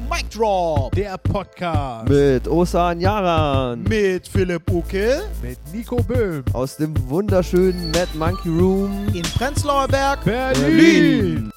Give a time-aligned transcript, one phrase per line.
[0.00, 0.92] Mic Drop!
[0.94, 3.82] Der Podcast Mit Osan Yaran.
[3.84, 6.44] Mit Philipp Uke mit Nico Böhm.
[6.52, 9.08] Aus dem wunderschönen Mad Monkey Room.
[9.14, 10.24] in Prenzlauer Berg.
[10.24, 11.50] Berlin.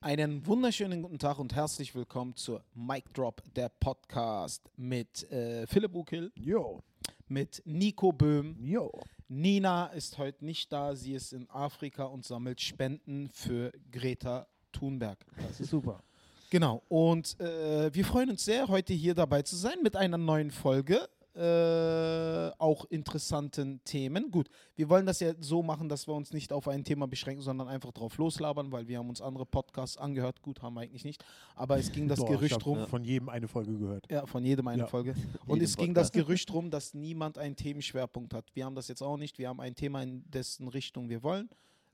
[0.00, 5.94] Einen wunderschönen guten Tag und herzlich willkommen zur Mic Drop, der Podcast mit äh, Philipp
[5.94, 6.80] Ukel, Jo,
[7.26, 8.56] mit Nico Böhm.
[8.60, 8.90] jo.
[9.28, 15.18] Nina ist heute nicht da, sie ist in Afrika und sammelt Spenden für Greta Thunberg.
[15.36, 16.02] Das ist super.
[16.50, 20.50] Genau, und äh, wir freuen uns sehr, heute hier dabei zu sein mit einer neuen
[20.50, 21.08] Folge.
[21.34, 24.32] Äh, auch interessanten Themen.
[24.32, 27.42] Gut, wir wollen das ja so machen, dass wir uns nicht auf ein Thema beschränken,
[27.42, 30.42] sondern einfach drauf loslabern, weil wir haben uns andere Podcasts angehört.
[30.42, 31.24] Gut, haben wir eigentlich nicht.
[31.54, 32.88] Aber es ging das Doch, Gerücht ich rum.
[32.88, 34.10] von jedem eine Folge gehört.
[34.10, 34.86] Ja, von jedem eine Ja.
[34.88, 35.14] Folge.
[35.46, 36.26] Und es ging das Podcast.
[36.26, 38.46] Gerücht rum, dass niemand einen Themenschwerpunkt hat.
[38.54, 39.38] Wir haben das jetzt auch nicht.
[39.38, 41.48] Wir haben ein Thema, in dessen Richtung wir wollen.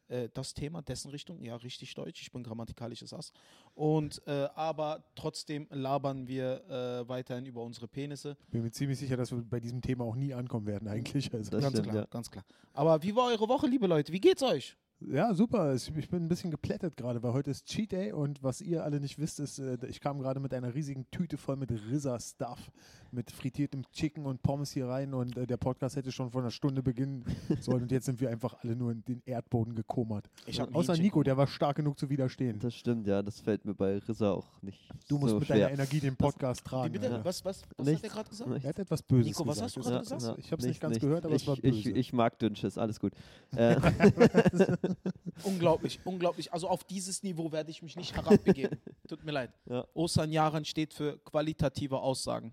[0.08, 2.22] Äh, das Thema, dessen Richtung, ja, richtig deutsch.
[2.22, 3.32] Ich bin grammatikalisches Ass.
[3.74, 8.36] Und, äh, aber trotzdem labern wir äh, weiterhin über unsere Penisse.
[8.50, 11.32] Bin mir ziemlich sicher, dass wir bei diesem Thema auch nie ankommen werden eigentlich.
[11.34, 12.08] Also, Das ganz stimmt, klar, ja.
[12.10, 12.44] ganz klar.
[12.72, 14.12] Aber wie war eure Woche, liebe Leute?
[14.12, 14.76] Wie geht's euch?
[15.00, 15.74] ja, super.
[15.74, 19.00] Ich bin ein bisschen geplättet gerade, weil heute ist Cheat Day und was ihr alle
[19.00, 22.70] nicht wisst, ist, äh, ich kam gerade mit einer riesigen Tüte voll mit Rissa-Stuff,
[23.14, 26.50] mit frittiertem Chicken und Pommes hier rein und äh, der Podcast hätte schon vor einer
[26.50, 27.24] Stunde beginnen
[27.60, 30.28] sollen und jetzt sind wir einfach alle nur in den Erdboden gekommert.
[30.46, 32.58] Ich hab Außer Nico, der war stark genug zu widerstehen.
[32.58, 33.22] Das stimmt, ja.
[33.22, 35.58] Das fällt mir bei Rissa auch nicht Du musst so mit schwer.
[35.60, 36.92] deiner Energie den Podcast Wie tragen.
[36.92, 37.06] bitte?
[37.10, 37.24] Alter.
[37.24, 38.02] Was, was, was Nichts.
[38.02, 38.50] hat er gerade gesagt?
[38.64, 39.64] Er hat etwas Böses Nico, was gesagt.
[39.64, 40.38] hast du gerade Es- gesagt?
[40.40, 41.04] Ich habe es nicht Nichts, ganz nichts.
[41.06, 41.90] gehört, aber ich, es war ich, böse.
[41.92, 43.12] ich mag Dünnschiss, alles gut.
[43.56, 43.76] Äh,
[45.44, 46.52] Unglaublich, unglaublich.
[46.52, 48.78] Also auf dieses Niveau werde ich mich nicht herabbegeben.
[49.08, 49.50] Tut mir leid.
[49.66, 49.84] Ja.
[49.94, 52.52] Osan Yaran steht für qualitative Aussagen.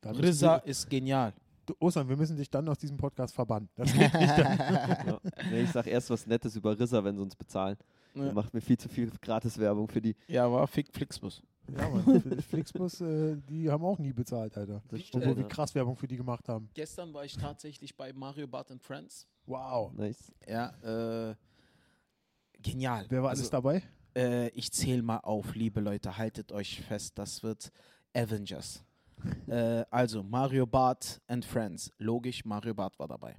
[0.00, 1.32] Da müssen Rissa ist genial.
[1.66, 3.68] Du, Ostern, wir müssen dich dann aus diesem Podcast verbannen.
[3.74, 4.14] Das geht nicht.
[4.38, 5.20] ja.
[5.50, 7.76] nee, ich sag erst was Nettes über Rissa, wenn sie uns bezahlen.
[8.14, 8.26] Ja.
[8.26, 10.16] Ihr macht mir viel zu viel Gratiswerbung für die.
[10.28, 11.42] Ja, war Fick Flixbus.
[11.76, 12.22] ja, Mann.
[12.48, 14.82] Flixbus, äh, die haben auch nie bezahlt, Alter.
[14.88, 15.48] Das Obwohl stimmt, wir ja.
[15.48, 16.70] krass Werbung für die gemacht haben.
[16.74, 19.26] Gestern war ich tatsächlich bei Mario Bart and Friends.
[19.44, 19.92] Wow.
[19.92, 20.32] Nice.
[20.48, 21.34] Ja, äh,
[22.62, 23.04] genial.
[23.10, 23.82] Wer war alles also, dabei?
[24.18, 27.70] äh, ich zähle mal auf, liebe Leute, haltet euch fest, das wird
[28.14, 28.84] Avengers.
[29.46, 33.36] Äh, also Mario Bart and Friends, logisch, Mario Bart war dabei.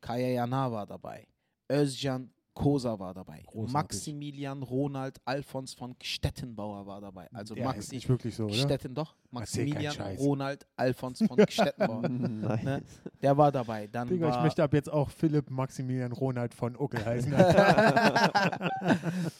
[0.00, 1.26] Kaya Jana war dabei.
[1.70, 3.42] Özcan Kosa war dabei.
[3.46, 3.72] Großartig.
[3.72, 7.26] Maximilian Ronald Alfons von Stettenbauer war dabei.
[7.32, 8.54] Also Der Maxi nicht wirklich so, oder?
[8.54, 9.16] Stetten doch.
[9.30, 9.94] Maximilian.
[10.18, 12.08] Ronald Alfons von Stettenbauer.
[12.08, 12.82] ne?
[13.22, 13.86] Der war dabei.
[13.86, 17.32] Dann Digga, ich war, möchte ab jetzt auch Philipp Maximilian Ronald von Uckel heißen.
[17.32, 17.48] da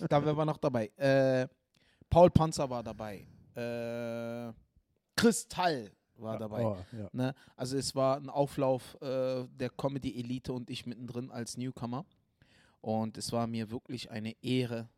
[0.08, 0.86] wer war noch dabei?
[0.96, 1.46] Äh,
[2.08, 3.26] Paul Panzer war dabei.
[3.54, 4.52] Äh,
[5.22, 6.64] Kristall war dabei.
[6.64, 7.08] Oh, ja.
[7.12, 7.34] Ne?
[7.56, 12.04] Also es war ein Auflauf äh, der Comedy-Elite und ich mittendrin als Newcomer.
[12.80, 14.88] Und es war mir wirklich eine Ehre,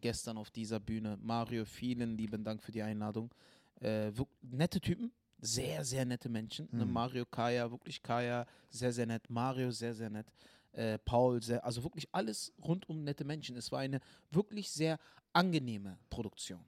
[0.00, 1.18] gestern auf dieser Bühne.
[1.20, 3.32] Mario, vielen lieben Dank für die Einladung.
[3.80, 6.68] Äh, nette Typen, sehr, sehr nette Menschen.
[6.72, 6.86] Ne?
[6.86, 6.92] Mhm.
[6.92, 9.28] Mario, Kaya, wirklich Kaya, sehr, sehr nett.
[9.28, 10.26] Mario, sehr, sehr nett.
[10.72, 13.56] Äh, Paul, sehr, also wirklich alles rundum nette Menschen.
[13.56, 14.00] Es war eine
[14.30, 14.98] wirklich sehr
[15.32, 16.64] angenehme Produktion.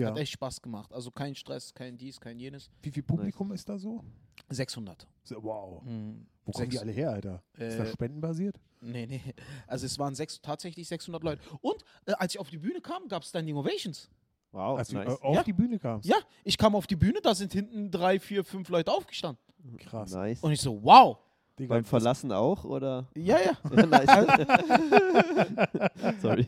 [0.00, 0.08] Ja.
[0.10, 0.92] Hat echt Spaß gemacht.
[0.92, 2.70] Also kein Stress, kein dies, kein jenes.
[2.82, 4.02] Wie viel Publikum ist da so?
[4.48, 5.06] 600.
[5.22, 5.82] so wow.
[5.82, 6.26] Mhm.
[6.44, 7.42] Wo kommen die Sechs- alle her, Alter?
[7.54, 8.56] ist das Äh, spendenbasiert?
[8.80, 9.20] Nee, nee.
[9.66, 11.42] Also es waren sechs, tatsächlich 600 Leute.
[11.60, 14.08] Und äh, als ich auf die Bühne kam, gab es Standing Ovations.
[14.52, 15.08] Wow, Als du nice.
[15.08, 15.42] äh, auf Ja.
[15.44, 16.08] die Bühne kamst?
[16.08, 19.40] Ja, ich kam auf die Bühne, da sind hinten drei, vier, fünf Leute aufgestanden.
[19.78, 20.10] Krass.
[20.12, 20.40] nice.
[20.40, 21.18] Und ich so, wow.
[21.60, 23.06] Digga, Beim Verlassen auch, oder?
[23.14, 23.52] Ja, ja.
[23.76, 24.08] Ja, nice.
[26.22, 26.46] Sorry.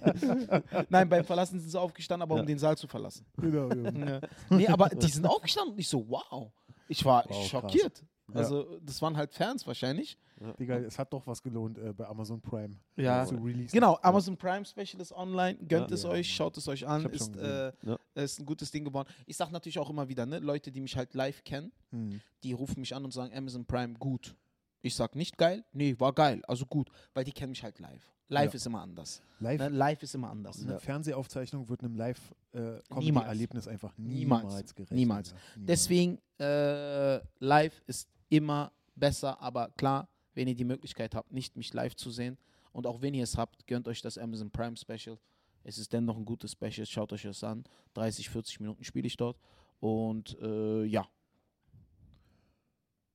[0.88, 2.40] Nein, beim Verlassen sind sie aufgestanden, aber Ja.
[2.42, 3.24] um den Saal zu verlassen.
[3.36, 3.90] Genau, ja.
[4.12, 4.20] Ja.
[4.50, 6.50] Nee, aber die sind aufgestanden und ich so, wow.
[6.88, 8.02] Ich war Wow, schockiert.
[8.28, 8.34] Ja.
[8.40, 10.16] Also, das waren halt Fans wahrscheinlich.
[10.58, 12.74] Digga, es hat doch was gelohnt äh, bei Amazon Prime.
[12.96, 13.24] Ja.
[13.24, 13.72] Zu releasen.
[13.72, 15.56] Genau, Amazon Prime Special ist online.
[15.58, 15.94] Gönnt Ja.
[15.94, 17.06] es Ja, euch, schaut es euch an.
[17.06, 17.72] Ist, äh.
[17.84, 17.98] Ja.
[18.14, 19.08] ist ein gutes Ding geworden.
[19.26, 22.20] Ich sage natürlich auch immer wieder, ne, Leute, die mich halt live kennen, Hm.
[22.42, 24.34] die rufen mich an und sagen, Amazon Prime gut.
[24.82, 28.06] Ich sag nicht geil, nee, war geil, also gut, weil die kennen mich halt live.
[28.28, 28.56] Live Ja.
[28.56, 29.22] ist immer anders.
[29.40, 29.68] Live, Ne?
[29.68, 30.60] Live ist immer anders.
[30.60, 30.80] eine Ne?
[30.80, 32.20] Fernsehaufzeichnung wird einem Niemals.
[32.52, 34.44] Live-Comedy-Erlebnis einfach Niemals.
[34.44, 34.92] niemals gerecht.
[34.92, 35.32] Niemals.
[35.32, 35.42] Alter.
[35.56, 35.68] Niemals.
[35.68, 41.72] Deswegen, äh, live ist immer besser, aber klar, wenn ihr die Möglichkeit habt, nicht mich
[41.74, 42.38] live zu sehen
[42.72, 45.18] und auch wenn ihr es habt, gönnt euch das Amazon Prime Special.
[45.64, 47.64] Es ist dennoch ein gutes Special, schaut euch das an.
[47.94, 49.38] 30, 40 Minuten spiele ich dort
[49.80, 51.06] und äh, ja.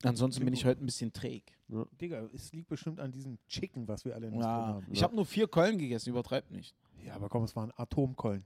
[0.03, 1.43] Ansonsten bin ich heute ein bisschen träg.
[1.99, 4.85] Digga, es liegt bestimmt an diesem Chicken, was wir alle in uns Ja, haben.
[4.91, 6.75] ich habe nur vier Keulen gegessen, übertreibt nicht.
[7.03, 8.45] Ja, aber komm, es waren Atomkeulen.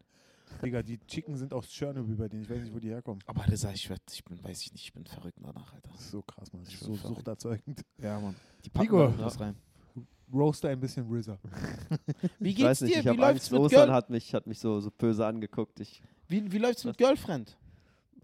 [0.62, 2.44] Digga, die Chicken sind aus Tschernobyl bei denen.
[2.44, 3.22] Ich weiß nicht, wo die herkommen.
[3.26, 5.90] Aber das sag ich, ich bin, weiß ich nicht, ich bin verrückt danach, Alter.
[5.92, 6.64] Das ist so krass, Mann.
[6.64, 7.18] Das Ich ist so verrückt.
[7.18, 7.82] suchterzeugend.
[8.00, 8.36] Ja, Mann.
[8.66, 9.14] Die packen Nico.
[9.20, 9.56] was rein.
[10.34, 11.38] roaste ein bisschen RZA.
[12.40, 13.00] Wie Ich geht's weiß nicht, dir?
[13.00, 15.26] ich Wie habe läuft's Angst, mit Ostern Girl hat mich, hat mich so, so böse
[15.26, 15.80] angeguckt.
[15.80, 17.58] Ich, wie, wie läuft's mit Girlfriend?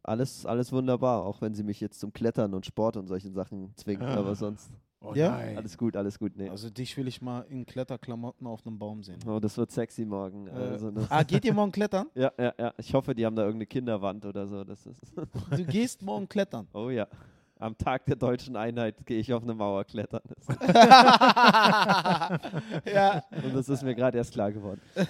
[0.08, 3.74] Alles, alles wunderbar, auch wenn sie mich jetzt zum Klettern und Sport und solchen Sachen
[3.76, 4.16] zwingt, Ah.
[4.16, 5.30] aber sonst Oh Ja?
[5.30, 5.56] nein.
[5.58, 6.36] alles gut, alles gut.
[6.36, 6.50] Nee.
[6.50, 9.20] Also dich will ich mal in Kletterklamotten auf einem Baum sehen.
[9.28, 10.48] Oh, das wird sexy morgen.
[10.48, 12.08] Äh, Also ah, geht ihr morgen klettern?
[12.16, 12.74] ja, ja, ja.
[12.78, 14.64] Ich hoffe, die haben da irgendeine Kinderwand oder so.
[14.64, 15.00] Das ist
[15.52, 16.68] Du gehst morgen klettern.
[16.74, 17.06] oh ja.
[17.60, 20.22] Am Tag der deutschen Einheit gehe ich auf eine Mauer klettern.
[22.86, 24.82] ja, Und das ist mir gerade erst klar geworden.
[24.96, 25.04] Oh,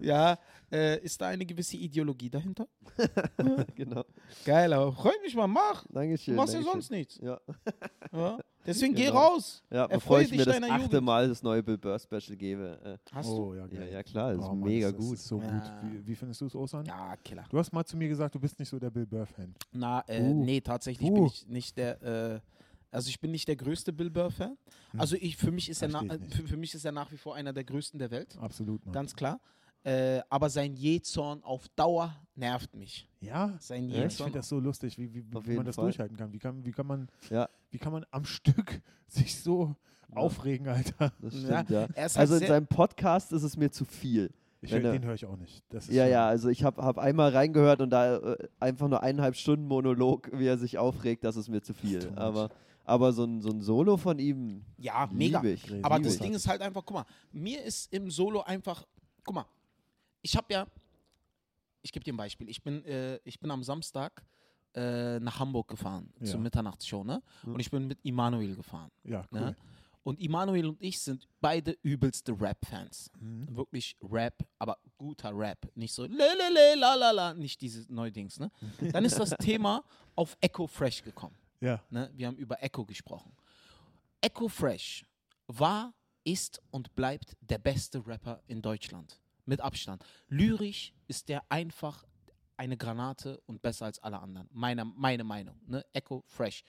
[0.00, 0.36] ja.
[0.70, 2.68] Äh, ist da eine gewisse Ideologie dahinter?
[3.74, 4.04] genau.
[4.44, 5.86] Geil, aber freut mich mal, mach.
[5.86, 6.34] Du Dankeschön.
[6.34, 7.18] machst ja sonst nichts.
[7.22, 7.40] Ja,
[8.12, 8.38] Ja?
[8.66, 9.18] Deswegen geh Genau.
[9.18, 9.62] raus.
[9.70, 11.02] ja bevor ich mir das achte Jugend.
[11.04, 12.78] Mal das neue Bill Burr Special gebe.
[12.84, 13.92] Äh, Hast Oh, ja, ja, geil.
[13.92, 15.14] ja, klar, das Oh, ist Mann, mega gut.
[15.14, 15.50] Ist so Ja.
[15.50, 15.90] gut.
[15.90, 16.84] Wie, wie findest du es, Osan?
[16.84, 16.90] du?
[16.90, 17.44] Ja, Killer.
[17.48, 19.54] Du hast mal zu mir gesagt, du bist nicht so der Bill Burr-Fan.
[19.72, 20.44] Na, äh, Uh.
[20.44, 21.14] nee, tatsächlich Uh.
[21.14, 22.40] bin ich nicht der, äh,
[22.90, 24.58] also ich bin nicht der größte Bill Burr-Fan.
[24.90, 25.00] Hm.
[25.00, 26.36] Also ich, für mich ist er na, Versteh ich äh, nicht.
[26.36, 28.36] für, für mich ist er nach wie vor einer der größten der Welt.
[28.38, 28.92] Absolut, Mann.
[28.92, 29.40] Ganz klar.
[29.84, 33.08] Äh, aber sein Jezorn auf Dauer nervt mich.
[33.20, 35.84] ja, Sein Ja, ich finde das so lustig, wie, wie, wie man das Fall.
[35.86, 36.32] durchhalten kann.
[36.32, 37.08] Wie kann, wie kann man.
[37.30, 37.48] Ja.
[37.70, 39.76] Wie kann man am Stück sich so
[40.10, 40.16] Ja.
[40.16, 41.12] aufregen, Alter?
[41.20, 41.84] Das Ja, stimmt, ja.
[41.84, 44.30] ist halt Also in seinem Podcast ist es mir zu viel.
[44.60, 45.62] Ich, hör- er- den höre ich auch nicht.
[45.68, 49.02] Das ist Ja, ja, also ich habe hab einmal reingehört und da äh, einfach nur
[49.02, 52.00] eineinhalb Stunden Monolog, wie er sich aufregt, das ist mir zu viel.
[52.00, 52.18] Too much.
[52.18, 52.50] Aber,
[52.84, 55.42] aber so, ein, so ein Solo von ihm, Ja, liebe mega.
[55.44, 55.84] ich.
[55.84, 56.20] Aber das ich.
[56.20, 58.84] Ding ist halt einfach, guck mal, mir ist im Solo einfach,
[59.24, 59.46] guck mal,
[60.22, 60.66] ich habe ja,
[61.82, 64.22] ich gebe dir ein Beispiel, ich bin, äh, ich bin am Samstag
[64.74, 66.26] äh, nach Hamburg gefahren Ja.
[66.26, 67.22] zur Mitternachtsshow, ne?
[67.44, 67.54] Mhm.
[67.54, 68.90] Und ich bin mit Immanuel gefahren.
[69.04, 69.40] Ja, cool.
[69.40, 69.56] Ne?
[70.04, 73.10] Und Immanuel und ich sind beide übelste Rap-Fans.
[73.20, 73.54] Mhm.
[73.56, 75.70] Wirklich Rap, aber guter Rap.
[75.74, 78.50] Nicht so lelele, la la la, nicht diese Neudings, ne?
[78.92, 79.84] Dann ist das Thema
[80.14, 81.34] auf Echo Fresh gekommen.
[81.60, 81.82] Ja.
[81.90, 82.10] Ne?
[82.14, 83.32] Wir haben über Echo gesprochen.
[84.20, 85.04] Echo Fresh
[85.46, 85.92] war,
[86.24, 89.18] ist und bleibt der beste Rapper in Deutschland.
[89.48, 90.04] Mit Abstand.
[90.28, 92.04] Lyrisch ist der einfach
[92.58, 94.46] eine Granate und besser als alle anderen.
[94.52, 95.54] Meine, meine Meinung.
[95.66, 95.84] Ne?
[95.94, 96.64] Echo Fresh.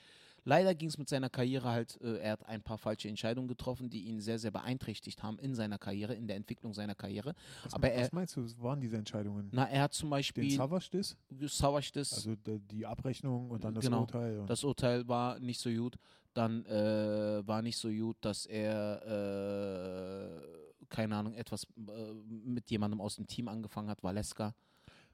[0.45, 3.89] Leider ging es mit seiner Karriere halt, äh, er hat ein paar falsche Entscheidungen getroffen,
[3.89, 7.33] die ihn sehr, sehr beeinträchtigt haben in seiner Karriere, in der Entwicklung seiner Karriere.
[7.63, 9.49] Was, Aber me- was er- meinst du, was waren diese Entscheidungen?
[9.51, 11.03] Na, er hat zum Den Beispiel Savage
[11.47, 14.01] Sauerstiss, Also d- die Abrechnung und dann das Genau.
[14.01, 14.45] Urteil.
[14.45, 15.97] Das Urteil war nicht so gut.
[16.33, 23.01] Dann äh, war nicht so gut, dass er, äh, keine Ahnung, etwas äh, mit jemandem
[23.01, 24.53] aus dem Team angefangen hat, Valeska.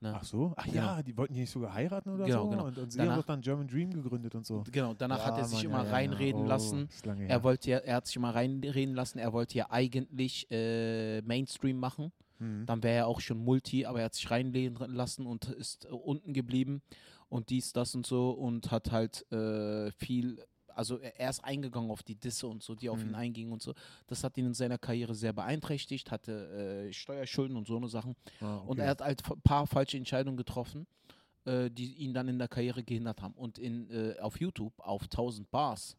[0.02, 0.14] Ne?
[0.14, 0.54] Ach so?
[0.58, 0.76] Ach Genau.
[0.76, 2.50] ja, die wollten die nicht sogar heiraten oder Genau, so?
[2.50, 2.66] genau.
[2.66, 4.64] Und, und sie Danach- doch dann German Dream gegründet und so.
[4.72, 6.46] Genau, danach hat Ja, er sich Mann, immer ja, ja, reinreden ja.
[6.46, 6.90] Oh, lassen.
[7.28, 11.80] Er wollte ja, er hat sich immer reinreden lassen, er wollte ja eigentlich äh, Mainstream
[11.80, 12.12] machen.
[12.40, 12.66] Mhm.
[12.66, 15.90] Dann wäre er auch schon Multi, aber er hat sich reinlegen lassen und ist äh,
[15.90, 16.82] unten geblieben
[17.30, 20.44] und dies, das und so und hat halt äh, viel,
[20.76, 23.10] also er ist eingegangen auf die Disse und so, die auf Mhm.
[23.10, 23.74] ihn eingingen und so.
[24.08, 28.16] Das hat ihn in seiner Karriere sehr beeinträchtigt, hatte äh, Steuerschulden und so eine Sachen.
[28.42, 28.82] Ah, Und okay.
[28.82, 30.86] er hat halt ein paar falsche Entscheidungen getroffen,
[31.46, 33.34] äh, die ihn dann in der Karriere gehindert haben.
[33.36, 35.98] Und in, äh, auf YouTube, auf 1000 Bars,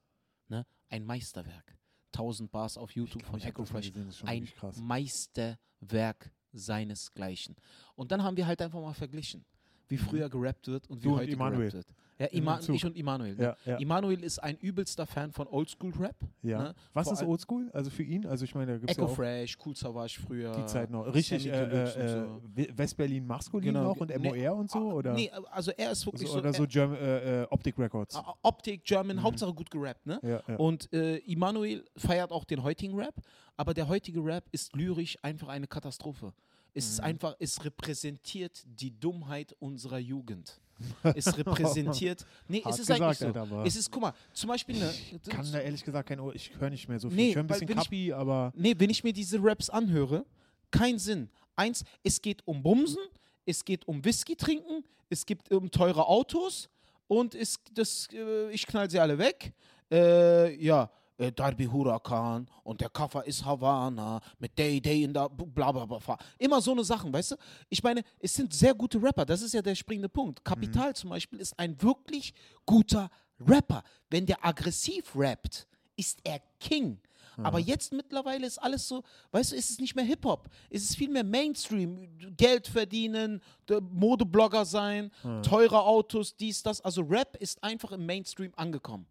[0.48, 1.76] ne, ein Meisterwerk.
[2.12, 3.92] 1000 Bars auf YouTube glaub, von Echo Fresh.
[4.24, 4.48] Ein.
[4.80, 7.56] Meisterwerk seinesgleichen.
[7.94, 9.44] Und dann haben wir halt einfach mal verglichen,
[9.88, 11.10] wie früher gerappt wird und wie Mhm.
[11.10, 11.70] Du und heute Immanuel.
[11.70, 11.86] gerappt wird.
[12.18, 13.34] Ja, Im Ima ich und Immanuel.
[13.36, 13.42] Ne?
[13.44, 16.16] Ja, ja, Immanuel ist ein übelster Fan von Oldschool-Rap.
[16.42, 16.62] ja.
[16.62, 16.74] ne?
[16.94, 17.70] Was Vor ist Oldschool?
[17.74, 18.24] Also für ihn?
[18.24, 20.50] Also ich meine, da ja Echo auch Fresh, Cool Savage früher.
[20.52, 21.02] die Zeit noch.
[21.12, 22.62] Richtig, äh, äh, und so.
[22.62, 24.78] äh, West-Berlin maskulin Genau, auch und MOR und so?
[24.78, 26.38] Ah, Oder, Nee, also er ist wirklich so, so.
[26.40, 28.16] oder so er- German, äh, äh, Optic Records?
[28.16, 29.22] A- Optik, German, Mhm.
[29.22, 30.18] Hauptsache gut gerappt, ne?
[30.22, 30.56] Ja, ja.
[30.56, 33.14] Und äh, Immanuel feiert auch den heutigen Rap,
[33.58, 36.32] aber der heutige Rap ist lyrisch einfach eine Katastrophe.
[36.76, 37.04] Es ist Mhm.
[37.06, 40.60] einfach, es repräsentiert die Dummheit unserer Jugend.
[41.02, 42.26] Es repräsentiert.
[42.48, 43.26] Nee, es ist gesagt, eigentlich so.
[43.26, 44.90] Alter, Es ist, guck mal, zum Beispiel eine.
[44.90, 47.16] ich kann da ehrlich gesagt kein Ohr, ich höre nicht mehr so viel.
[47.16, 50.26] Nee, ich höre ein bisschen Kapi, aber Nee, wenn ich mir diese Raps anhöre,
[50.70, 51.30] kein Sinn.
[51.54, 53.00] Eins, es geht um Bumsen,
[53.46, 56.68] es geht um Whisky trinken, es geht um teure Autos
[57.08, 59.54] und es, das, äh, ich knall sie alle weg.
[59.90, 65.28] Äh, ja, äh, Darby Huracan und der Kaffer ist Havana mit Day Day in der
[65.28, 66.18] bla bla bla.
[66.38, 67.36] Immer so eine Sachen, weißt du?
[67.68, 70.44] Ich meine, es sind sehr gute Rapper, das ist ja der springende Punkt.
[70.44, 73.82] Kapital zum Beispiel ist ein wirklich guter Rapper.
[74.10, 77.00] Wenn der aggressiv rappt, ist er King.
[77.38, 80.48] Aber jetzt mittlerweile ist alles so, weißt du, ist es nicht mehr Hip-Hop.
[80.70, 82.08] Es ist viel mehr Mainstream.
[82.34, 83.42] Geld verdienen,
[83.90, 85.10] Modeblogger sein,
[85.42, 86.80] teure Autos, dies, das.
[86.80, 89.06] Also Rap ist einfach im Mainstream angekommen.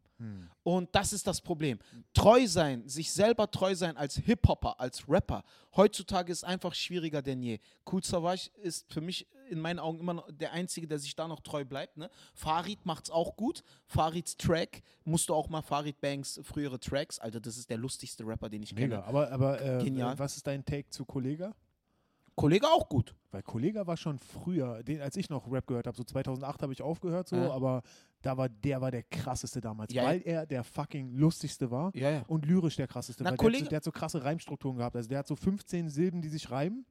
[0.63, 1.77] Und das ist das Problem.
[2.13, 5.43] Treu sein, sich selber treu sein als Hip-Hopper, als Rapper,
[5.75, 7.59] heutzutage ist einfach schwieriger denn je.
[7.91, 11.27] Cool Savage ist für mich in meinen Augen immer noch der Einzige, der sich da
[11.27, 11.97] noch treu bleibt.
[11.97, 12.09] Ne?
[12.33, 13.63] Farid macht's auch gut.
[13.85, 18.25] Farids Track, musst du auch mal Farid Banks frühere Tracks, Alter, das ist der lustigste
[18.25, 18.97] Rapper, den ich Mega.
[18.97, 19.03] kenne.
[19.03, 20.17] Aber, aber äh, Genial.
[20.17, 21.53] was ist dein Take zu Kollega?
[22.35, 23.15] Kollege auch gut.
[23.35, 26.71] Weil Kollega war schon früher, den, als ich noch Rap gehört habe, so 2008 habe
[26.71, 27.51] ich aufgehört, so, Ja.
[27.51, 27.81] aber
[28.21, 32.23] da war der war der krasseste damals, Ja, weil er der fucking lustigste war Ja,
[32.27, 33.23] und lyrisch der krasseste.
[33.23, 34.95] Na, weil der, Kollege- hat so, der hat so krasse Reimstrukturen gehabt.
[34.95, 36.85] Also der hat so 15 Silben, die sich reimen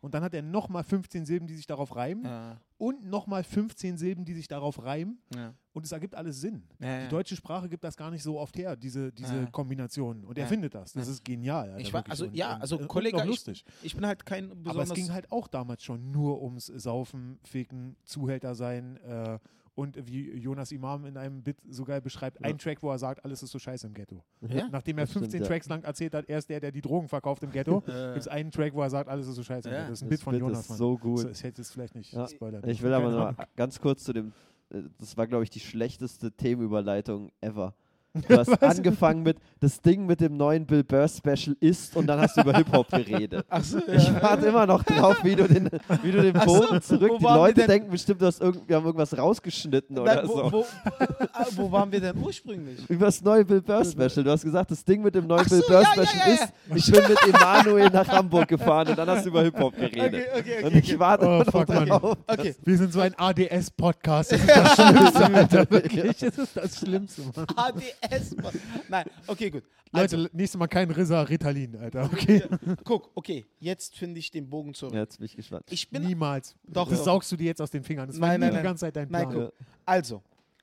[0.00, 2.56] und dann hat er nochmal 15 Silben, die sich darauf reimen ja.
[2.78, 5.54] und nochmal 15 Silben, die sich darauf reimen ja.
[5.74, 6.64] und es ergibt alles Sinn.
[6.80, 7.02] Ja.
[7.02, 9.46] Die deutsche Sprache gibt das gar nicht so oft her, diese, diese.
[9.52, 10.24] Kombinationen.
[10.24, 10.92] Und er findet das.
[10.94, 11.68] Das ist genial.
[11.70, 13.64] Alter, Ich war- also, Und- ja, und- also und Kollega, noch ich-.
[13.82, 14.88] Ich bin halt kein Aber besonders.
[14.90, 19.38] es ging halt auch damals schon nur ums Saufen, Ficken, Zuhälter sein äh,
[19.76, 22.46] und wie Jonas Imam in einem Bit so geil beschreibt, Ja.
[22.46, 24.22] ein Track, wo er sagt, alles ist so scheiße im Ghetto.
[24.42, 24.68] Ja?
[24.70, 25.46] Nachdem er Das stimmt, 15 ja.
[25.48, 28.28] Tracks lang erzählt hat, er ist der, der die Drogen verkauft im Ghetto, gibt es
[28.28, 29.74] einen Track, wo er sagt, alles ist so scheiße im.
[29.74, 29.88] Ghetto.
[29.90, 30.78] Das ist ein Das Bit von Bit Jonas, ist Mann.
[30.78, 31.18] so gut.
[31.20, 32.26] So, ich hätte es vielleicht nicht Ja.
[32.26, 32.66] spoilert.
[32.66, 34.32] Ich will aber noch ganz kurz zu dem,
[34.70, 37.74] äh, das war glaube ich die schlechteste Themenüberleitung ever.
[38.12, 42.20] Du hast angefangen mit, das Ding mit dem neuen Bill Burr Special ist und dann
[42.20, 43.44] hast du über Hip-Hop geredet.
[43.48, 45.70] Achso, Ich warte immer noch drauf, wie du den,
[46.02, 47.12] wie du den Ach so, Boden zurück.
[47.20, 50.52] Die Leute denken bestimmt, du hast irgend, wir haben irgendwas rausgeschnitten oder Nein, wo, so.
[50.52, 50.66] wo,
[51.32, 52.88] ah, wo waren wir denn ursprünglich?
[52.90, 54.24] Über das neue Bill Burr Special.
[54.24, 56.28] Du hast gesagt, das Ding mit dem neuen Ach Bill so, Burr ja, ja, Special
[56.28, 56.44] ja, ja.
[56.74, 60.26] ist, ich bin mit Emanuel nach Hamburg gefahren und dann hast du über Hip-Hop geredet.
[60.34, 60.78] Okay, okay, Und okay.
[60.84, 62.16] ich warte Oh, immer noch drauf.
[62.26, 62.56] okay.
[62.64, 64.32] Wir sind so ein ADS-Podcast.
[64.32, 65.70] Das ist das Schlimmste, Alter.
[65.70, 67.46] Wirklich, das ist das Schlimmste, Mann.
[67.56, 67.99] ADS.
[68.42, 68.54] Mann.
[68.88, 69.64] Nein, okay, gut.
[69.92, 72.04] Leute, Also, nächstes Mal kein Rissa Ritalin, Alter.
[72.04, 72.42] Okay?
[72.84, 74.94] guck, okay, jetzt finde ich den Bogen zurück.
[74.94, 75.64] Jetzt bin ich gespannt.
[75.70, 76.54] Ich bin Niemals.
[76.64, 77.04] Doch, das doch.
[77.06, 78.06] saugst du dir jetzt aus den Fingern.
[78.08, 78.64] Das war Nein, nie nein, die nein.
[78.64, 79.44] ganze Zeit dein Nein, Plan.
[79.46, 79.66] guck.
[79.84, 80.22] Also,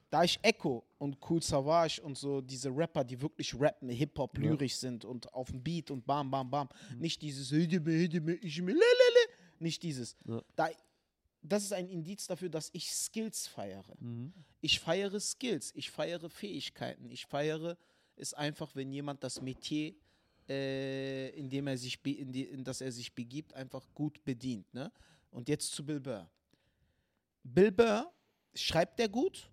[0.09, 4.43] da ich Echo und Cool Savage und so diese Rapper, die wirklich rappen, Hip-Hop, Ja.
[4.45, 6.99] lyrisch sind und auf dem Beat und bam, bam, bam, Mhm.
[6.99, 7.51] nicht dieses
[9.59, 10.15] nicht dieses.
[10.25, 10.41] Ja.
[10.55, 10.69] Da,
[11.47, 13.95] das ist ein Indiz dafür, dass ich Skills feiere.
[13.99, 14.33] Mhm.
[14.61, 17.77] Ich feiere Skills, ich feiere Fähigkeiten, ich feiere
[18.15, 19.93] es einfach, wenn jemand das Metier,
[20.49, 24.73] äh, in dem er sich, in, die, in das er sich begibt, einfach gut bedient.
[24.73, 24.91] Ne?
[25.31, 26.29] Und jetzt zu Bill Burr.
[27.43, 28.11] Bill Burr,
[28.53, 29.49] schreibt er gut?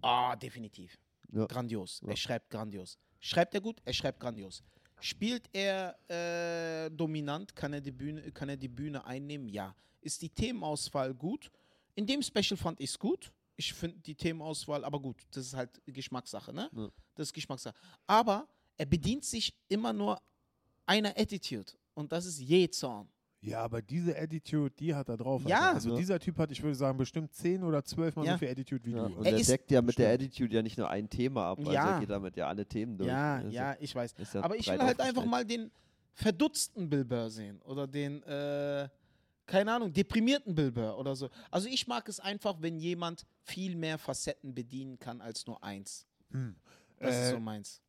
[0.00, 0.98] Ah, definitiv.
[1.32, 1.46] Ja.
[1.46, 2.00] Grandios.
[2.02, 2.10] Ja.
[2.10, 2.98] Er schreibt grandios.
[3.20, 3.80] Schreibt er gut?
[3.84, 4.62] Er schreibt grandios.
[5.00, 7.56] Spielt er äh, dominant?
[7.56, 9.48] Kann er, die Bühne, kann er die Bühne einnehmen?
[9.48, 9.74] Ja.
[10.02, 11.50] Ist die Themenauswahl gut?
[11.94, 13.32] In dem Special fand ich es gut.
[13.56, 16.68] Ich finde die Themenauswahl, aber gut, das ist halt Geschmackssache, ne?
[16.74, 16.88] Ja.
[17.14, 17.74] Das ist Geschmackssache.
[18.06, 20.18] Aber er bedient sich immer nur
[20.86, 23.08] einer Attitude und das ist Jezorn.
[23.44, 25.42] Ja, aber diese Attitude, die hat er drauf.
[25.46, 25.58] Ja.
[25.60, 25.74] Alter.
[25.74, 25.96] Also Ja.
[25.96, 28.32] dieser Typ hat, ich würde sagen, bestimmt 10 oder 12 Mal Ja.
[28.32, 29.08] so viel Attitude wie Ja.
[29.08, 29.16] du.
[29.16, 31.72] Und Er er deckt ja mit der Attitude ja nicht nur ein Thema ab, also
[31.72, 31.94] Ja.
[31.94, 33.08] er geht damit ja alle Themen durch.
[33.08, 34.14] Ja, Also, ja, ich weiß.
[34.36, 35.70] Aber ich will halt einfach mal den
[36.14, 38.88] verdutzten Bill Burr sehen oder den, äh,
[39.46, 41.28] keine Ahnung, deprimierten Bill Burr oder so.
[41.50, 46.06] Also ich mag es einfach, wenn jemand viel mehr Facetten bedienen kann als nur eins.
[46.30, 46.54] Hm.
[46.98, 47.80] Das ist Äh, so meins.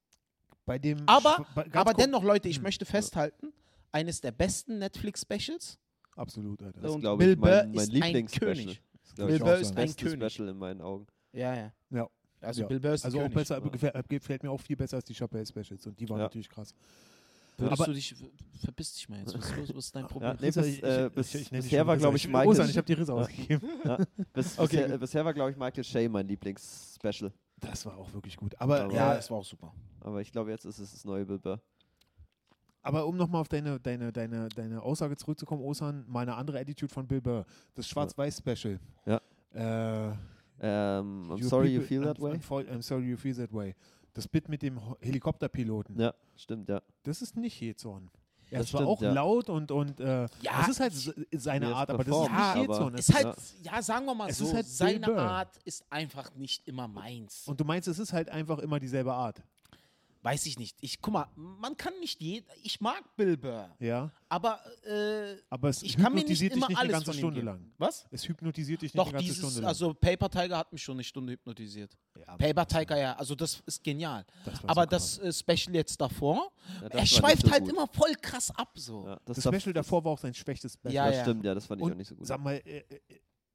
[0.65, 2.63] Bei dem Aber, bei- aber dennoch, Leute, ich Hm.
[2.63, 3.53] möchte festhalten,
[3.91, 5.77] eines der besten Netflix-Specials.
[6.15, 6.81] Absolut, Alter.
[6.81, 8.55] Das ist, und Bill ich, mein, mein ist ein Lieblingsspecial.
[8.55, 8.81] König.
[9.01, 10.31] Das ist, Bill Burr ist ein König.
[10.33, 11.05] Special in meinen Augen.
[11.33, 11.73] Ja, ja.
[11.89, 12.09] Ja.
[12.41, 12.67] Also Ja.
[12.67, 13.47] Bill Burr ist Also ein auch König.
[13.47, 16.23] besser, gefällt, gefällt mir auch viel besser als die Chappelle Specials und die waren Ja.
[16.25, 16.73] natürlich krass.
[17.57, 18.15] Würdest Aber- du dich,
[18.63, 19.33] verpiss dich mal jetzt.
[19.37, 19.69] Was ist, los?
[19.75, 20.37] Was ist dein Ja, Problem?
[20.39, 22.29] nee, Rissa, bis, ich- äh, ich- bis, ich nenn dich bisher war, glaube ich, ich
[22.31, 22.47] Michael.
[22.47, 23.17] Osan, ich habe die Risse Ja.
[23.17, 23.61] ausgegeben.
[24.33, 24.99] bis, Okay, bisher, gut.
[24.99, 27.31] bisher war, glaube ich, Michael Shea mein Lieblingsspecial.
[27.59, 28.53] Das war auch wirklich gut.
[28.59, 29.73] Aber, Aber- ja, äh, es war auch super.
[30.01, 31.61] Aber ich glaube, jetzt ist es das neue Bill Burr.
[32.81, 36.93] aber um nochmal auf deine, deine, deine, deine Aussage zurückzukommen, Osan, mal eine andere Attitude
[36.93, 37.45] von Bill Burr.
[37.75, 38.79] Das Schwarz-Weiß-Special.
[39.05, 39.21] Ja.
[39.53, 40.15] Äh,
[40.65, 42.63] Ähm, I'm sorry you feel that I'm, way.
[42.69, 43.75] I'm sorry you feel that way.
[44.13, 46.81] Das Bit mit dem Helikopterpiloten, Ja, stimmt, ja.
[47.03, 48.11] das ist nicht Jezorn.
[48.51, 49.11] Er Das ist zwar stimmt, auch ja.
[49.13, 50.93] laut und, und äh, Ja, das ist halt
[51.31, 52.93] seine Art, aber das ist performt, nicht Jezorn.
[52.95, 55.17] Ist Es halt, ja, sagen wir mal Es so, ist halt seine.
[55.17, 57.47] Art ist einfach nicht immer meins.
[57.47, 59.41] und du meinst, es ist halt einfach immer dieselbe Art.
[60.23, 60.77] Weiß ich nicht.
[60.79, 65.67] Ich, guck mal, man kann nicht jeder, ich mag Bill Burr, Ja, aber äh, aber
[65.67, 67.45] es ich kann mir nicht hypnotisiert dich immer nicht alles eine ganze Stunde geben.
[67.47, 67.73] lang.
[67.77, 68.05] Was?
[68.09, 69.67] Es hypnotisiert dich nicht Doch, eine ganze dieses, Stunde lang.
[69.67, 71.97] also Paper Tiger hat mich schon eine Stunde hypnotisiert.
[72.17, 74.25] ja, Paper Tiger, ja, also das ist genial.
[74.45, 76.51] das Aber so das äh, Special jetzt davor,
[76.81, 77.73] ja er schweift so halt gut.
[77.73, 79.05] immer voll krass ab so.
[79.05, 80.93] Ja, Das, das, Special davor war auch sein schwächstes Special.
[80.93, 81.21] Ja, das ja.
[81.23, 82.25] stimmt, ja, das fand ich auch Und nicht so gut.
[82.25, 82.99] Sag mal, äh, äh,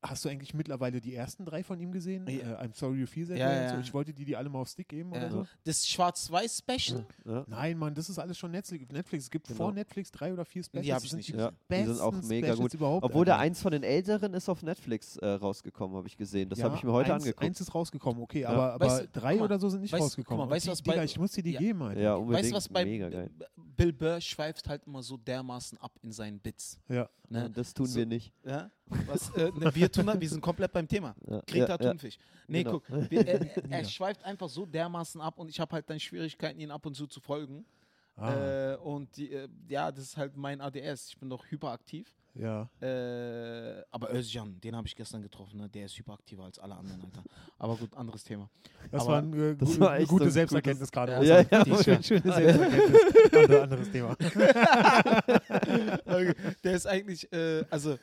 [0.02, 2.26] hast du eigentlich mittlerweile die ersten drei von ihm gesehen?
[2.28, 2.60] Ja.
[2.60, 3.74] Äh, I'm sorry you feel that Ja, ja.
[3.74, 3.80] so.
[3.80, 5.46] Ich wollte die die alle mal auf Stick geben oder Äh, so.
[5.64, 7.44] Das Schwarz-Weiß-Special, ja.
[7.48, 8.90] Nein, Mann, das ist alles schon Netflix.
[8.92, 9.24] Netflix.
[9.24, 9.56] Es gibt Genau.
[9.56, 10.84] vor Netflix drei oder vier Specials.
[10.86, 12.74] Die hab Das ich sind nicht die Ja, die sind auch mega Specials gut.
[12.74, 16.48] Überhaupt, Obwohl der eins von den älteren ist auf Netflix äh, rausgekommen, habe ich gesehen.
[16.48, 17.44] Das Ja, habe ich mir heute eins, angeguckt.
[17.44, 18.48] Eins ist rausgekommen, okay, Ja.
[18.50, 20.46] aber, aber Weißt du, drei mal, oder so sind nicht weißt- rausgekommen.
[20.46, 21.60] mal, weißt was die, Digga, bei- ich muss dir die Ja.
[21.60, 22.00] geben, Alter.
[22.00, 22.38] ja, unbedingt.
[22.44, 23.30] weißt du was bei mega geil.
[23.76, 26.78] Bill Burr schweift halt immer so dermaßen ab in seinen Bits.
[26.88, 27.08] Ja.
[27.28, 27.48] Ne?
[27.50, 28.32] Das tun wir nicht.
[28.44, 28.70] Ja?
[29.06, 31.14] Was, äh, ne, wir das, wir sind komplett beim Thema.
[31.28, 31.90] Ja, Greta ja, ja.
[31.90, 32.18] Thunfisch.
[32.46, 32.80] Nee, Genau.
[32.80, 36.60] guck, wir, er, er, schweift einfach so dermaßen ab und ich habe halt dann Schwierigkeiten,
[36.60, 37.64] ihn ab und zu zu folgen.
[38.16, 41.10] Ah, Äh, und die, äh, ja, das ist halt mein ADS.
[41.10, 42.12] Ich bin doch hyperaktiv.
[42.34, 42.68] ja.
[42.80, 45.58] Äh, aber Özcan, den habe ich gestern getroffen.
[45.60, 45.68] Ne?
[45.68, 47.22] Der ist hyperaktiver als alle anderen, Alter.
[47.60, 48.48] Aber gut, anderes Thema.
[48.90, 51.12] Das Aber war, ein, äh, das gu- war eine gute so Selbsterkenntnis gerade.
[51.12, 53.02] Ja, ja, ja, Die ist schön, schöne Selbsterkenntnis.
[53.34, 54.16] Ander, anderes Thema.
[56.06, 57.98] Okay, der ist eigentlich, äh, also,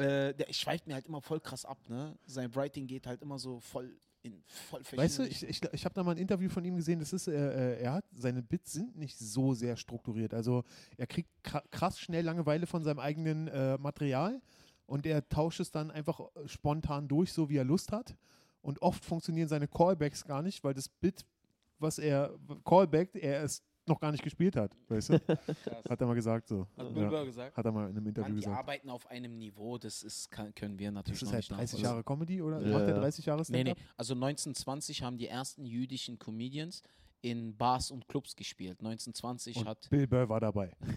[0.00, 2.16] äh, der schweift mir halt immer voll krass ab, ne?
[2.26, 5.94] Sein Writing geht halt immer so voll in voll Weißt du, ich, ich, ich habe
[5.94, 8.72] da mal ein Interview von ihm gesehen, das ist, äh, äh, er hat, seine Bits
[8.72, 10.34] sind nicht so sehr strukturiert.
[10.34, 10.64] Also
[10.98, 14.42] er kriegt kra- krass schnell Langeweile von seinem eigenen äh, Material
[14.86, 18.14] und er tauscht es dann einfach äh, spontan durch, so wie er Lust hat.
[18.60, 21.24] Und oft funktionieren seine Callbacks gar nicht, weil das Bit,
[21.78, 24.72] was er callbackt, er es noch gar nicht gespielt hat.
[24.88, 25.20] Weißt du?
[25.20, 25.36] Krass.
[25.88, 26.66] Hat er mal gesagt so.
[26.78, 27.56] Hat Bill Ja, Burr gesagt.
[27.56, 28.56] hat er mal in einem Interview die gesagt.
[28.56, 31.50] arbeiten auf einem Niveau, das ist, kann, können wir natürlich Das ist noch halt nicht
[31.50, 31.84] 30 nachvollziehen.
[31.84, 33.00] Jahre Comedy oder Ja, macht er ja.
[33.00, 33.70] 30 Jahre Nee, nee.
[33.72, 33.94] Stand-up?
[33.98, 36.82] Also 1920 haben die ersten jüdischen Comedians
[37.22, 38.78] in Bars und Clubs gespielt.
[38.80, 40.72] 1920 Und hat Bill Burr war dabei.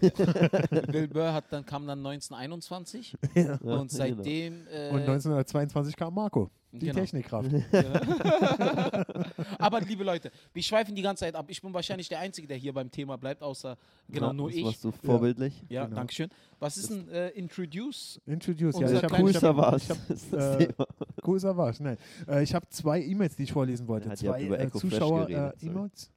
[0.90, 3.84] Bill Burr hat dann kam dann 1921 Ja, und genau.
[3.88, 7.00] seitdem äh, Und 1922 kam Marco, die genau.
[7.00, 7.50] Technikkraft.
[9.58, 11.46] Aber liebe Leute, wir schweifen die ganze Zeit ab.
[11.48, 13.76] Ich bin wahrscheinlich der Einzige, der hier beim Thema bleibt, außer
[14.08, 14.64] genau Ja, nur das ich.
[14.64, 15.62] machst du vorbildlich.
[15.68, 15.96] Ja, Genau.
[15.96, 16.28] danke schön.
[16.58, 18.20] Was ist ein äh, Introduce?
[18.26, 18.80] Introduce, ja.
[18.86, 21.96] Unser Ich habe kleines- cool, Cool Savage ich hab, ist das äh, nein.
[22.28, 24.08] Äh, ich habe zwei E-Mails, die ich vorlesen wollte.
[24.08, 26.08] Ja zwei über äh, Echo Fresh Zuschauer geredet, äh.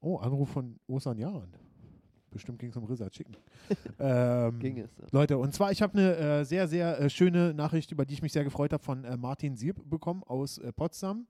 [0.00, 1.52] Oh, Anruf von Osan Jahren.
[2.32, 3.36] Bestimmt ging es um Risa Chicken.
[3.98, 4.90] ähm, Ging es.
[4.98, 5.06] Ja.
[5.10, 8.22] Leute, und zwar, ich habe eine äh, sehr, sehr äh, schöne Nachricht, über die ich
[8.22, 11.26] mich sehr gefreut habe, von äh, Martin Sierp bekommen aus äh, Potsdam.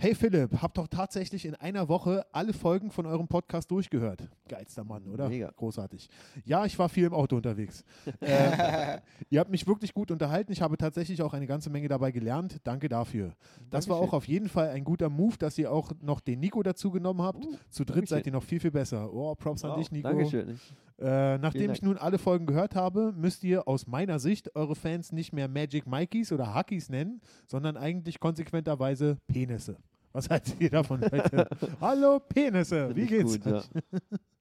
[0.00, 4.28] Hey Philipp, hab doch tatsächlich in einer Woche alle Folgen von eurem Podcast durchgehört.
[4.48, 5.28] Geilster Mann, oder?
[5.28, 5.50] Mega.
[5.50, 6.08] Großartig.
[6.44, 7.82] Ja, ich war viel im Auto unterwegs.
[8.20, 10.52] äh, ihr habt mich wirklich gut unterhalten.
[10.52, 12.60] Ich habe tatsächlich auch eine ganze Menge dabei gelernt.
[12.62, 13.34] Danke dafür.
[13.70, 16.62] Das war auch auf jeden Fall ein guter Move, dass ihr auch noch den Nico
[16.62, 17.44] dazu genommen habt.
[17.44, 18.06] Uh, Zu dritt Dankeschön.
[18.06, 19.12] seid ihr noch viel, viel besser.
[19.12, 20.10] Oh, Props an Wow, dich, Nico.
[20.10, 20.60] Dankeschön.
[21.00, 25.10] Äh, nachdem ich nun alle Folgen gehört habe, müsst ihr aus meiner Sicht eure Fans
[25.10, 29.76] nicht mehr Magic Mikeys oder Hackies nennen, sondern eigentlich konsequenterweise Penisse.
[30.18, 31.48] Was haltet ihr davon, Leute?
[31.80, 33.34] Hallo Penisse, wie geht's?
[33.40, 33.62] Gut, ja.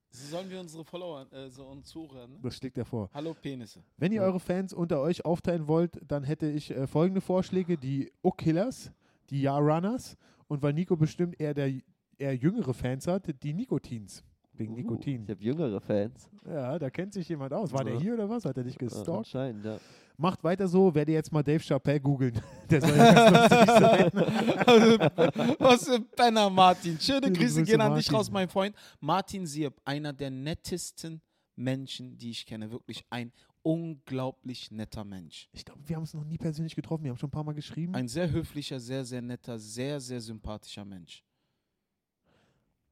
[0.09, 2.31] So sollen wir unsere Follower, äh, so uns zuhören.
[2.31, 2.39] Ne?
[2.41, 3.11] Das schlägt er vor.
[3.13, 3.83] Hallo Penisse.
[3.97, 4.27] Wenn ihr Ja.
[4.27, 8.91] eure Fans unter euch aufteilen wollt, dann hätte ich äh, folgende Vorschläge: die O-Killers,
[9.29, 11.71] die Ja-Runners und weil Nico bestimmt eher der
[12.17, 14.23] eher jüngere Fans hat, die Nikotins.
[14.57, 15.23] Wegen Uh, Nikotin.
[15.23, 16.29] Ich habe jüngere Fans.
[16.45, 17.71] Ja, da kennt sich jemand aus.
[17.71, 17.99] War der Ja.
[17.99, 18.45] hier oder was?
[18.45, 19.09] Hat er dich Ja, gestalkt?
[19.09, 19.77] anscheinend, ja.
[20.19, 22.33] Macht weiter so, werde jetzt mal Dave Chappelle googeln.
[22.71, 24.11] Der soll ja ganz lustig sein.
[25.59, 26.99] Was für ein Penner, Martin.
[26.99, 28.75] Schöne Grüße gehen an dich raus, mein Freund.
[28.99, 31.21] Martin Sierp, einer der nettesten
[31.55, 32.71] Menschen, die ich kenne.
[32.71, 35.49] Wirklich ein unglaublich netter Mensch.
[35.51, 37.03] Ich glaube, wir haben uns noch nie persönlich getroffen.
[37.03, 37.93] Wir haben schon ein paar Mal geschrieben.
[37.93, 41.23] Ein sehr höflicher, sehr, sehr netter, sehr, sehr sympathischer Mensch.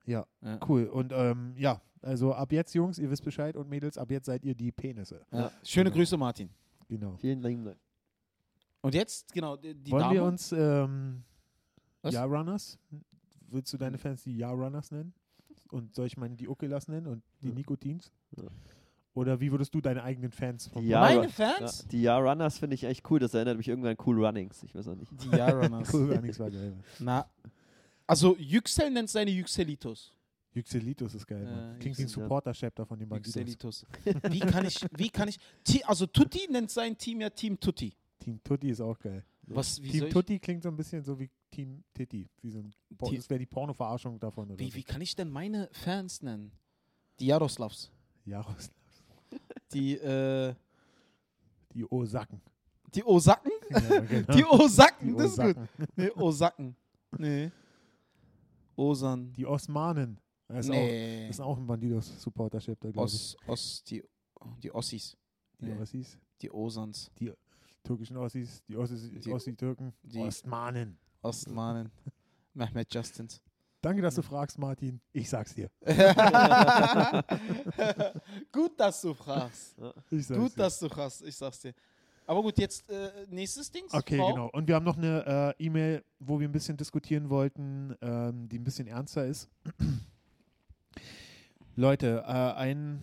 [0.06, 0.60] Ja, Ja.
[0.68, 0.86] cool.
[0.86, 4.44] Und ähm, ja, also ab jetzt, Jungs, ihr wisst Bescheid und Mädels, ab jetzt seid
[4.46, 5.26] ihr die Penisse.
[5.32, 5.40] Ja.
[5.40, 5.52] Ja.
[5.64, 5.98] Schöne Genau.
[6.02, 6.50] Grüße, Martin.
[6.88, 7.16] Genau.
[7.18, 7.76] Vielen Dank.
[8.82, 10.14] Und jetzt, genau, die, Wollen Dame.
[10.14, 11.24] wir uns ähm?
[12.04, 12.78] Ja-Runners?
[13.50, 15.14] Willst du deine Fans die Ja-Runners nennen?
[15.72, 17.54] Und soll ich meine die Ukelas nennen und die Ja.
[17.56, 18.12] Nikotins?
[18.38, 18.44] Ja.
[19.16, 21.88] Oder wie würdest du deine eigenen Fans vom Die Ja- Meine Ja, Fans?
[21.88, 23.18] die Ja-Runners finde ich echt cool.
[23.20, 24.62] Das erinnert mich irgendwie an Cool Runnings.
[24.64, 25.12] Ich weiß auch nicht.
[25.24, 25.90] Die Ja-Runners.
[25.94, 26.74] Cool, gar nichts war geil.
[27.00, 27.26] Na,
[28.08, 30.12] also Yüksel nennt seine Yükselitos.
[30.54, 31.80] Yükselitos ist geil, Ja, Mann.
[31.80, 32.08] Klingt wie ein.
[32.08, 33.36] Supporter-Chapter von den Bandidos.
[33.36, 33.86] Yükselitos.
[34.32, 35.38] Wie kann ich, wie kann ich,
[35.86, 37.94] also Tutti nennt sein Team ja Team Tutti.
[38.20, 39.26] Team Tutti ist auch geil.
[39.48, 42.30] Was, wie Team ich, Tutti klingt so ein bisschen so wie Team Titti.
[42.42, 44.50] Wie so das wäre die Porno-Verarschung davon.
[44.50, 44.76] Oder wie, so.
[44.76, 46.52] wie kann ich denn meine Fans nennen?
[47.20, 47.92] Die Jaroslavs.
[48.26, 48.72] Jaros,
[49.74, 50.56] Die, äh,
[51.74, 52.42] die Osaken.
[52.94, 53.52] die Osaken?
[53.70, 54.34] Ja, genau.
[54.36, 55.56] Die Osaken, Die das ist gut.
[55.98, 56.76] Nee, Osaken.
[57.18, 57.52] Nee.
[58.76, 59.32] Osan.
[59.34, 60.20] Die Osmanen.
[60.48, 61.28] Das ist, auch, nee.
[61.28, 63.36] das ist auch ein Bandidos-Supporter-Chapter, glaube ich.
[63.48, 64.04] Os, die,
[64.62, 65.18] die Ossis.
[65.60, 65.82] Die nee.
[65.82, 66.20] Ossis.
[66.42, 67.10] Die Osans.
[67.84, 68.62] Türkischen Ossis.
[68.68, 69.94] Die Ossis, Die- Ossi-Türken.
[70.04, 70.98] die- Ostmanen.
[71.22, 71.92] Ostmanen.
[72.54, 73.42] Mehmet Justins.
[73.82, 75.00] Danke, dass du fragst, Martin.
[75.14, 75.70] Ich sag's dir.
[78.52, 79.76] gut, dass du fragst.
[79.78, 80.58] Sag's Gut, dir.
[80.58, 81.22] dass du fragst.
[81.24, 81.74] Ich sag's dir.
[82.28, 83.84] Aber gut, jetzt äh, nächstes Ding.
[83.92, 84.50] Okay, genau.
[84.52, 88.58] Und wir haben noch eine äh, E-Mail, wo wir ein bisschen diskutieren wollten, ähm, die
[88.58, 89.50] ein bisschen ernster ist.
[91.76, 93.00] Leute, äh, ein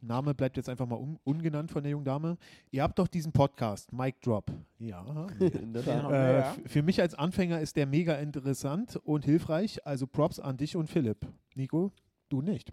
[0.00, 2.36] Name bleibt jetzt einfach mal un ungenannt von der jungen Dame.
[2.70, 4.50] Ihr habt doch diesen Podcast, Mic Drop.
[4.78, 5.04] Ja.
[5.40, 6.10] In der Ja.
[6.10, 6.56] Äh, Ja.
[6.66, 9.84] Für mich als Anfänger ist der mega interessant und hilfreich.
[9.86, 11.26] Also Props an dich und Philipp.
[11.54, 11.92] Nico,
[12.28, 12.72] du nicht.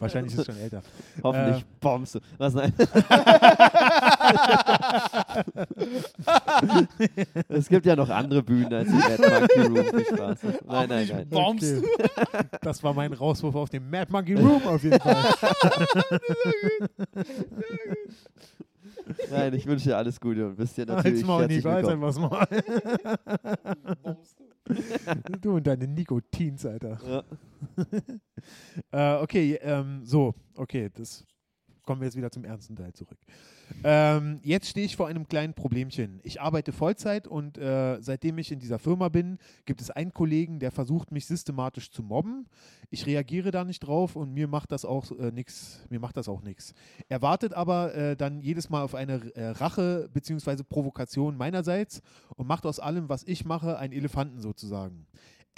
[0.00, 0.82] Wahrscheinlich ist es schon älter.
[1.22, 1.64] Hoffentlich Äh.
[1.80, 2.20] bombst du.
[2.38, 2.72] Was nein?
[7.48, 10.04] es gibt ja noch andere Bühnen als die Mad Monkey Room.
[10.04, 10.38] Spaß.
[10.66, 11.28] Nein, nein, nein.
[11.28, 11.86] Bombst Okay.
[12.62, 15.24] Das war mein Rauswurf auf den Mad Monkey Room auf jeden Fall.
[19.30, 22.04] Nein, ich wünsche dir alles Gute und bist dir natürlich Halt's Nico, halt's willkommen.
[22.04, 22.46] einfach das Maul.
[24.04, 24.16] Du
[25.44, 26.98] und deine Nikotins, Alter.
[27.06, 27.24] Ja.
[28.92, 31.26] Äh, okay, ähm, so, okay, das
[31.88, 33.16] kommen wir jetzt wieder zum ernsten Teil zurück.
[33.82, 36.20] Ähm, jetzt stehe ich vor einem kleinen Problemchen.
[36.22, 40.58] Ich arbeite Vollzeit und äh, seitdem ich in dieser Firma bin, gibt es einen Kollegen,
[40.60, 42.46] der versucht, mich systematisch zu mobben.
[42.90, 45.86] Ich reagiere da nicht drauf und mir macht das auch äh, nix.
[45.88, 46.74] Mir macht das auch nichts.
[47.08, 50.64] Er wartet aber äh, dann jedes Mal auf eine äh, Rache bzw.
[50.64, 52.02] Provokation meinerseits
[52.36, 55.06] und macht aus allem, was ich mache, einen Elefanten sozusagen.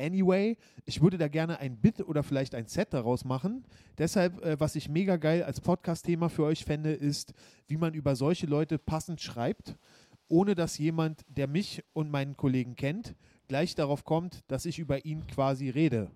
[0.00, 3.64] Anyway, ich würde da gerne ein Bit oder vielleicht ein Set daraus machen.
[3.98, 7.34] Deshalb, äh, was ich mega geil als Podcast-Thema für euch fände, ist,
[7.68, 9.76] wie man über solche Leute passend schreibt,
[10.28, 13.14] ohne dass jemand, der mich und meinen Kollegen kennt,
[13.48, 16.10] gleich darauf kommt, dass ich über ihn quasi rede.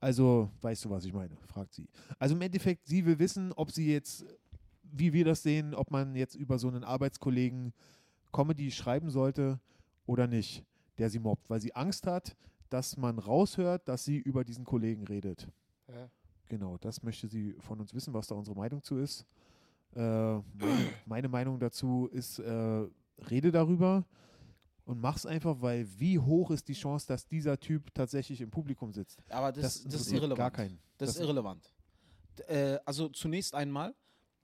[0.00, 1.36] Also, weißt du, was ich meine?
[1.46, 1.88] fragt sie.
[2.18, 4.24] Also im Endeffekt, sie will wissen, ob sie jetzt,
[4.82, 7.72] wie wir das sehen, ob man jetzt über so einen Arbeitskollegen
[8.32, 9.60] Comedy schreiben sollte
[10.06, 10.64] oder nicht,
[10.98, 12.36] der sie mobbt, weil sie Angst hat,
[12.68, 15.48] dass man raushört, dass sie über diesen Kollegen redet.
[15.88, 16.10] Ja.
[16.48, 19.26] Genau, das möchte sie von uns wissen, was da unsere Meinung zu ist.
[19.94, 20.38] Äh,
[21.06, 22.86] meine, Meinung dazu ist, äh,
[23.30, 24.04] rede darüber
[24.84, 28.92] und mach's einfach, weil wie hoch ist die Chance, dass dieser Typ tatsächlich im Publikum
[28.92, 29.20] sitzt?
[29.28, 30.38] Aber das, das, ist interessiert irrelevant.
[30.38, 30.78] Gar keinen.
[30.96, 31.72] Das, ist Das- irrelevant.
[32.38, 33.94] D- Äh, also zunächst einmal,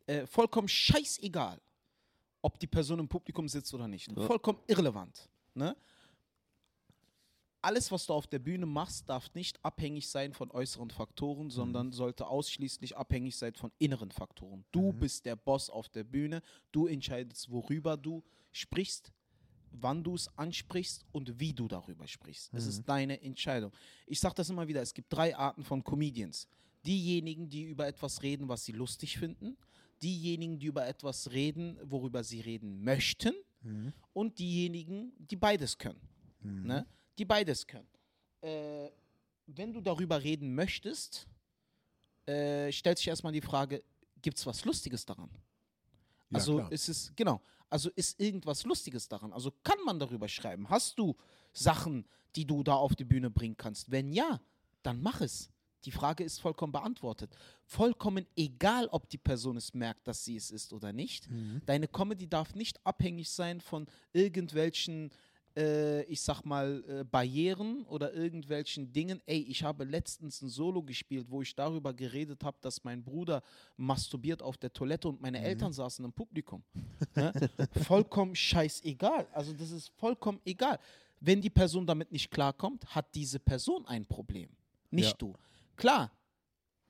[0.07, 1.61] äh, vollkommen scheißegal,
[2.43, 4.11] ob die Person im Publikum sitzt oder nicht.
[4.15, 4.27] Ja.
[4.27, 5.29] Vollkommen irrelevant.
[5.55, 5.75] Ne?
[7.65, 11.93] Alles, was du auf der Bühne machst, darf nicht abhängig sein von äußeren Faktoren, sondern
[11.93, 14.65] sollte ausschließlich abhängig sein von inneren Faktoren.
[14.71, 14.99] Du Mhm.
[15.01, 18.23] bist der Boss auf der Bühne, du entscheidest, worüber du
[18.53, 19.13] sprichst,
[19.73, 22.53] wann du es ansprichst und wie du darüber sprichst.
[22.53, 23.73] Es ist deine Entscheidung.
[24.07, 26.47] Ich sage das immer wieder, es gibt drei Arten von Comedians.
[26.85, 29.57] Diejenigen, die über etwas reden, was sie lustig finden,
[30.03, 33.33] diejenigen, die über etwas reden, worüber sie reden möchten
[34.13, 35.99] und diejenigen, die beides können.
[36.67, 36.87] Ne?
[37.19, 37.89] Die beides können.
[38.41, 38.91] Äh,
[39.47, 41.27] wenn du darüber reden möchtest,
[42.27, 43.83] äh, stellt sich erstmal die Frage,
[44.23, 45.31] gibt es was Lustiges daran?
[46.31, 46.73] Ja, also klar.
[46.73, 49.33] ist es, genau, also ist irgendwas Lustiges daran?
[49.33, 50.69] Also kann man darüber schreiben?
[50.71, 51.17] Hast du
[51.53, 53.91] Sachen, die du da auf die Bühne bringen kannst?
[53.91, 54.41] Wenn ja,
[54.83, 55.51] dann mach es.
[55.85, 57.37] Die Frage ist vollkommen beantwortet.
[57.67, 61.29] Vollkommen egal, ob die Person es merkt, dass sie es ist oder nicht.
[61.67, 65.11] Deine Comedy darf nicht abhängig sein von irgendwelchen,
[65.57, 69.21] äh, ich sag mal, äh, Barrieren oder irgendwelchen Dingen.
[69.27, 73.43] Ey, ich habe letztens ein Solo gespielt, wo ich darüber geredet habe, dass mein Bruder
[73.77, 76.63] masturbiert auf der Toilette und meine Eltern saßen im Publikum.
[77.15, 77.33] Ne?
[77.87, 79.27] vollkommen scheißegal.
[79.33, 80.79] Also das ist vollkommen egal.
[81.21, 84.49] Wenn die Person damit nicht klarkommt, hat diese Person ein Problem,
[84.91, 85.17] nicht Ja.
[85.19, 85.35] du.
[85.77, 86.11] Klar,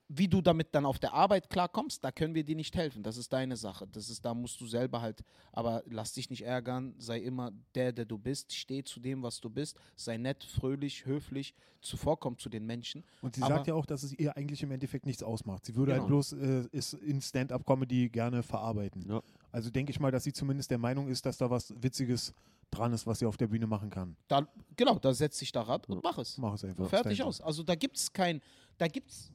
[0.07, 3.01] wie du damit dann auf der Arbeit klarkommst, da können wir dir nicht helfen.
[3.01, 3.87] Das ist deine Sache.
[3.91, 7.91] Das ist, da musst du selber halt, aber lass dich nicht ärgern, sei immer der,
[7.91, 12.49] der du bist, steh zu dem, was du bist, sei nett, fröhlich, höflich, zuvorkomm zu
[12.49, 13.03] den Menschen.
[13.23, 15.65] Und sie Aber- sagt ja auch, dass es ihr eigentlich im Endeffekt nichts ausmacht.
[15.65, 16.03] Sie würde Genau.
[16.03, 19.03] halt bloß äh, es in Stand-up-Comedy gerne verarbeiten.
[19.09, 19.21] Ja.
[19.51, 22.31] Also denke ich mal, dass sie zumindest der Meinung ist, dass da was Witziges
[22.69, 24.15] dran ist, was sie auf der Bühne machen kann.
[24.27, 26.37] Da, genau, da setz dich da ran und mach es.
[26.37, 26.89] Mach es einfach.
[26.89, 27.41] Fertig Ist aus.
[27.41, 28.41] Also da gibt es kein,
[28.77, 29.31] da gibt's,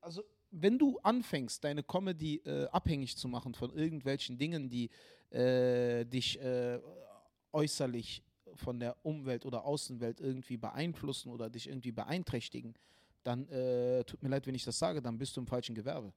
[0.00, 4.90] also wenn du anfängst, deine Comedy äh, abhängig zu machen von irgendwelchen Dingen, die
[5.30, 6.80] äh, dich äh,
[7.52, 8.22] äußerlich
[8.54, 12.74] von der Umwelt oder Außenwelt irgendwie beeinflussen oder dich irgendwie beeinträchtigen,
[13.22, 16.12] dann äh, tut mir leid, wenn ich das sage, dann bist du im falschen Gewerbe.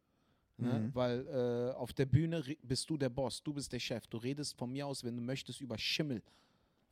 [0.57, 0.73] Ne?
[0.73, 0.95] Mhm.
[0.95, 4.05] Weil äh, auf der Bühne bist du der Boss, du bist der Chef.
[4.07, 6.21] Du redest von mir aus, wenn du möchtest, über Schimmel.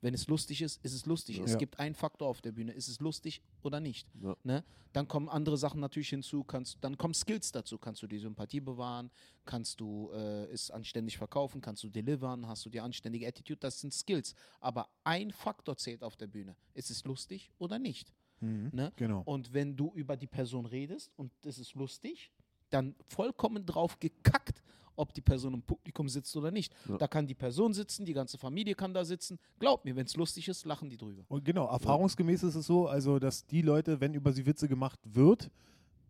[0.02, 1.40] Wenn es lustig ist, ist es lustig.
[1.40, 1.58] Es Ja.
[1.58, 2.72] gibt einen Faktor auf der Bühne.
[2.72, 4.08] Ist es lustig oder nicht?
[4.22, 4.36] Ja.
[4.44, 4.64] Ne?
[4.94, 6.44] Dann kommen andere Sachen natürlich hinzu.
[6.44, 7.78] Kannst, dann kommen Skills dazu.
[7.78, 9.10] Kannst du die Sympathie bewahren?
[9.46, 11.62] Kannst du äh, es anständig verkaufen?
[11.62, 12.48] Kannst du delivern?
[12.48, 13.60] Hast du die anständige Attitude?
[13.60, 14.36] Das sind Skills.
[14.60, 16.56] Aber ein Faktor zählt auf der Bühne.
[16.74, 18.14] Ist es lustig oder nicht?
[18.40, 18.70] Mhm.
[18.72, 18.94] Ne?
[18.98, 19.22] Genau.
[19.26, 22.32] Und wenn du über die Person redest und es ist lustig,
[22.70, 24.57] dann vollkommen drauf gekackt,
[24.98, 26.74] ob die Person im Publikum sitzt oder nicht.
[26.90, 26.98] Ja.
[26.98, 29.40] Da kann die Person sitzen, die ganze Familie kann da sitzen.
[29.60, 31.24] Glaub mir, wenn es lustig ist, lachen die drüber.
[31.30, 35.00] Und genau, erfahrungsgemäß ist es so, also dass die Leute, wenn über sie Witze gemacht
[35.06, 35.50] wird,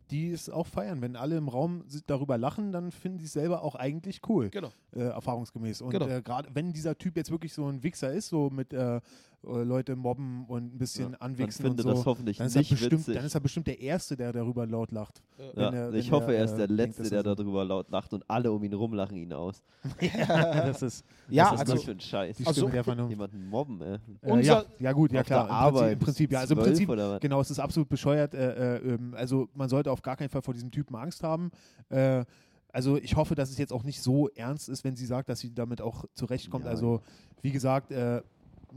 [0.09, 1.01] die es auch feiern.
[1.01, 4.49] Wenn alle im Raum darüber lachen, dann finden sie es selber auch eigentlich cool.
[4.49, 4.71] Genau.
[4.95, 5.81] Äh, erfahrungsgemäß.
[5.81, 6.07] Und Genau.
[6.07, 9.01] äh, gerade wenn dieser Typ jetzt wirklich so ein Wichser ist, so mit äh,
[9.45, 12.59] äh, Leute mobben und ein bisschen Ja, anwichsen und so, das hoffentlich dann ist, er
[12.59, 13.15] nicht bestimmt, witzig.
[13.15, 15.21] dann ist er bestimmt der Erste, der darüber laut lacht.
[15.37, 17.23] Ja, wenn er- ich hoffe, er, er ist äh, der denkt, Letzte, dass der er
[17.23, 19.61] so- darüber laut lacht und alle um ihn rum lachen ihn aus.
[20.01, 22.37] das ist, ja, Was ist also das für ein Scheiß?
[22.37, 23.09] die Also- Stimme der Vernunft.
[23.11, 23.97] Jemanden mobben, ey.
[24.21, 25.71] Äh, ja, ja gut, ja klar.
[25.71, 26.39] der Im Prinzip, ja.
[26.39, 27.19] Also im Prinzip, oder was?
[27.21, 28.33] genau, es ist absolut bescheuert.
[28.33, 31.51] Äh, äh, ähm, also man sollte auf gar keinen Fall vor diesem Typen Angst haben.
[31.89, 32.25] Äh,
[32.73, 35.39] also ich hoffe, dass es jetzt auch nicht so ernst ist, wenn sie sagt, dass
[35.39, 36.65] sie damit auch zurechtkommt.
[36.65, 37.01] Ja, also
[37.41, 38.21] wie gesagt, äh,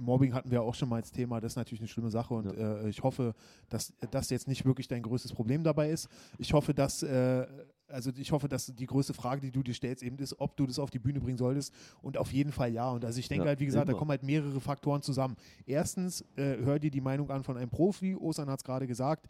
[0.01, 1.41] Mobbing hatten wir auch schon mal als Thema.
[1.41, 2.83] Das ist natürlich eine schlimme Sache und Ja.
[2.83, 3.35] äh, ich hoffe,
[3.69, 6.09] dass das jetzt nicht wirklich dein größtes Problem dabei ist.
[6.39, 7.47] Ich hoffe, dass äh,
[7.91, 10.67] also ich hoffe, dass die größte Frage, die du dir stellst, eben ist, ob du
[10.67, 11.75] das auf die Bühne bringen solltest.
[12.03, 12.91] Und auf jeden Fall ja.
[12.91, 13.99] Und also ich denke Ja, halt, wie gesagt, da immer.
[13.99, 15.37] kommen halt mehrere Faktoren zusammen.
[15.67, 18.15] Erstens, äh, hör dir die Meinung an von einem Profi.
[18.17, 19.27] Osan hat es gerade gesagt.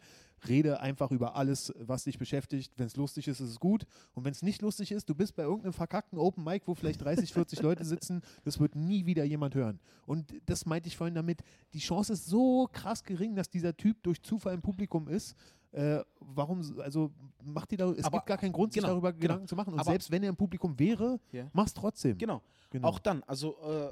[0.47, 2.73] Rede einfach über alles, was dich beschäftigt.
[2.75, 3.85] Wenn es lustig ist, ist es gut.
[4.15, 7.03] Und wenn es nicht lustig ist, du bist bei irgendeinem verkackten Open Mic, wo vielleicht
[7.03, 9.79] 30, 40 Leute sitzen, das wird nie wieder jemand hören.
[10.07, 11.43] Und das meinte ich vorhin damit,
[11.73, 15.35] die Chance ist so krass gering, dass dieser Typ durch Zufall im Publikum ist.
[15.71, 17.11] Äh, warum, also
[17.43, 19.21] macht dir da, es Aber- gibt gar keinen Grund, sich genau, darüber genau.
[19.21, 19.73] Gedanken zu machen.
[19.73, 21.49] Und Aber- selbst wenn er im Publikum wäre, Ja.
[21.53, 22.17] mach's trotzdem.
[22.17, 22.41] Genau.
[22.69, 22.87] Genau.
[22.89, 23.91] Auch dann, also äh,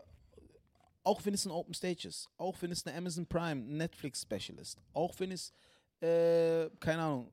[1.04, 4.58] auch wenn es ein Open Stage ist, auch wenn es eine Amazon Prime, Netflix Special
[4.60, 5.54] ist, auch wenn es,
[6.02, 7.32] äh, keine Ahnung,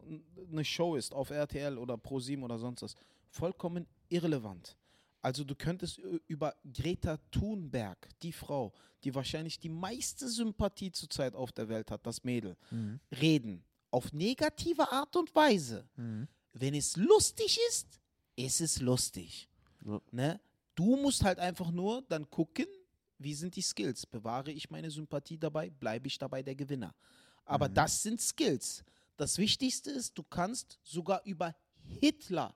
[0.51, 2.95] eine Show ist auf RTL oder Pro7 oder sonst was,
[3.31, 4.77] vollkommen irrelevant.
[5.23, 11.51] Also du könntest über Greta Thunberg, die Frau, die wahrscheinlich die meiste Sympathie zurzeit auf
[11.53, 13.01] der Welt hat, das Mädel, Mhm.
[13.21, 13.65] reden.
[13.91, 15.89] Auf negative Art und Weise.
[15.97, 16.29] Mhm.
[16.53, 18.01] Wenn es lustig ist,
[18.37, 19.49] ist es lustig.
[19.85, 20.01] Ja.
[20.11, 20.41] Ne?
[20.75, 22.67] Du musst halt einfach nur dann gucken,
[23.19, 24.05] wie sind die Skills.
[24.07, 26.95] Bewahre ich meine Sympathie dabei, bleibe ich dabei der Gewinner.
[27.45, 27.75] Aber Mhm.
[27.75, 28.85] das sind Skills.
[29.17, 31.55] Das Wichtigste ist, du kannst sogar über
[32.01, 32.55] Hitler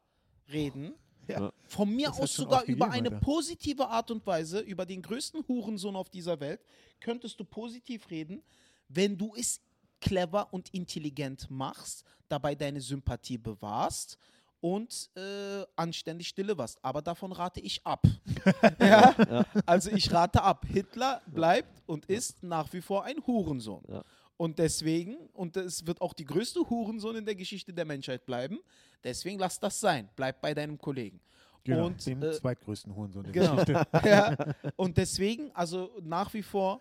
[0.49, 0.95] reden.
[1.29, 1.53] Ja.
[1.69, 3.21] Von mir Das aus sogar über eine Alter.
[3.21, 6.61] positive Art und Weise, über den größten Hurensohn auf dieser Welt,
[6.99, 8.43] könntest du positiv reden,
[8.88, 9.61] wenn du es
[10.01, 14.19] clever und intelligent machst, dabei deine Sympathie bewahrst
[14.61, 16.79] und äh, anständig stille warst.
[16.85, 18.07] Aber davon rate ich ab.
[18.79, 19.15] ja?
[19.19, 19.47] Ja.
[19.67, 20.67] Also ich rate ab.
[20.69, 23.83] Hitler bleibt und ist nach wie vor ein Hurensohn.
[23.89, 24.03] Ja.
[24.37, 28.59] Und deswegen, und es wird auch die größte Hurensohn in der Geschichte der Menschheit bleiben,
[29.05, 30.09] deswegen lass das sein.
[30.17, 31.21] Bleib bei deinem Kollegen.
[31.63, 33.57] Genau, und, dem äh, zweitgrößten Hurensohn der Genau.
[33.57, 33.87] Geschichte.
[34.05, 34.35] ja.
[34.77, 36.81] Und deswegen, also nach wie vor,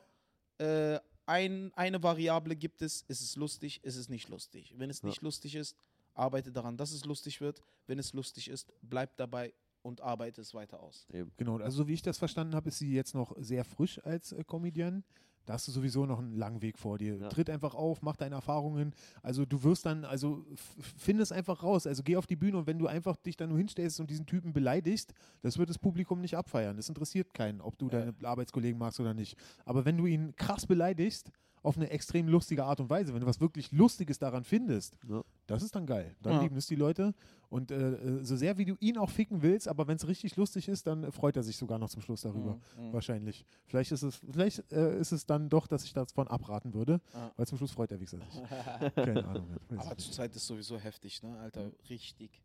[0.58, 0.98] äh,
[1.30, 4.74] ein, eine Variable gibt es, ist es lustig, ist es nicht lustig.
[4.78, 5.08] Wenn es Ja.
[5.10, 5.76] nicht lustig ist,
[6.16, 7.62] arbeite daran, dass es lustig wird.
[7.88, 11.08] Wenn es lustig ist, bleib dabei und arbeite es weiter aus.
[11.14, 11.32] Eben.
[11.38, 14.32] Genau, also so wie ich das verstanden habe, ist sie jetzt noch sehr frisch als
[14.34, 15.04] äh, Comedian.
[15.50, 17.16] Da hast du sowieso noch einen langen Weg vor dir.
[17.16, 17.28] Ja.
[17.30, 18.94] Tritt einfach auf, mach deine Erfahrungen.
[19.24, 21.88] Also du wirst dann, also find es einfach raus.
[21.88, 24.28] Also geh auf die Bühne und wenn du einfach dich dann nur hinstellst und diesen
[24.28, 26.78] Typen beleidigst, das wird das Publikum nicht abfeiern.
[26.78, 27.94] Das interessiert keinen, ob du Ja.
[27.94, 29.40] deine Arbeitskollegen magst oder nicht.
[29.66, 31.32] Aber wenn du ihn krass beleidigst,
[31.64, 35.24] auf eine extrem lustige Art und Weise, wenn du was wirklich Lustiges daran findest, Ja.
[35.48, 36.16] das ist dann geil.
[36.22, 36.42] Dann Ja.
[36.42, 37.14] lieben es die Leute.
[37.50, 40.36] Und äh, äh, so sehr wie du ihn auch ficken willst, aber wenn es richtig
[40.36, 42.60] lustig ist, dann freut er sich sogar noch zum Schluss darüber.
[42.78, 42.94] Mhm.
[42.94, 43.44] Wahrscheinlich.
[43.66, 47.32] Vielleicht ist es, vielleicht äh, ist es dann doch, dass ich davon abraten würde, Ja.
[47.36, 48.42] weil zum Schluss freut er, wie gesagt, sich.
[48.96, 49.48] Keine Ahnung.
[49.70, 50.02] Weiß Aber nicht.
[50.02, 51.38] zurzeit ist sowieso heftig, ne?
[51.40, 52.42] Alter, richtig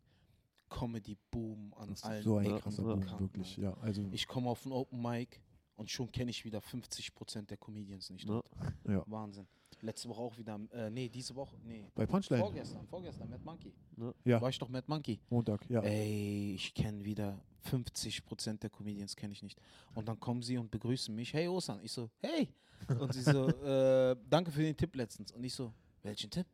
[0.69, 3.57] Comedy-Boom an Das allen so ein Ecken krasser Boom, wirklich.
[3.57, 5.39] Ja, also, Ich komme auf ein Open Mic
[5.75, 8.25] und schon kenne ich wieder 50% der Comedians nicht.
[8.25, 8.33] Ja.
[8.33, 8.45] dort.
[8.87, 9.03] ja.
[9.07, 9.47] Wahnsinn.
[9.81, 11.85] Letzte Woche auch wieder, äh, nee, diese Woche, nee.
[11.93, 13.73] Bei Punchline, Vorgestern, vorgestern, Mad Monkey.
[14.23, 14.41] Ja.
[14.41, 15.19] War ich doch Mad Monkey.
[15.29, 15.81] Montag, ja.
[15.81, 19.59] Ey, ich kenne wieder 50% der Comedians kenne ich nicht.
[19.93, 21.33] Und dann kommen sie und begrüßen mich.
[21.33, 21.79] Hey Osan.
[21.83, 22.49] Ich so, hey.
[22.87, 25.31] Und sie so, äh, danke für den Tipp letztens.
[25.31, 26.47] Und ich so, welchen Tipp?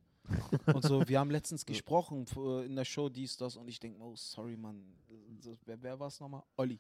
[0.74, 3.56] Und so, wir haben letztens gesprochen äh, in der Show dies, das.
[3.56, 4.84] Und ich denke, oh, sorry, Mann.
[5.40, 6.44] So, wer wer war es nochmal?
[6.58, 6.80] Olli.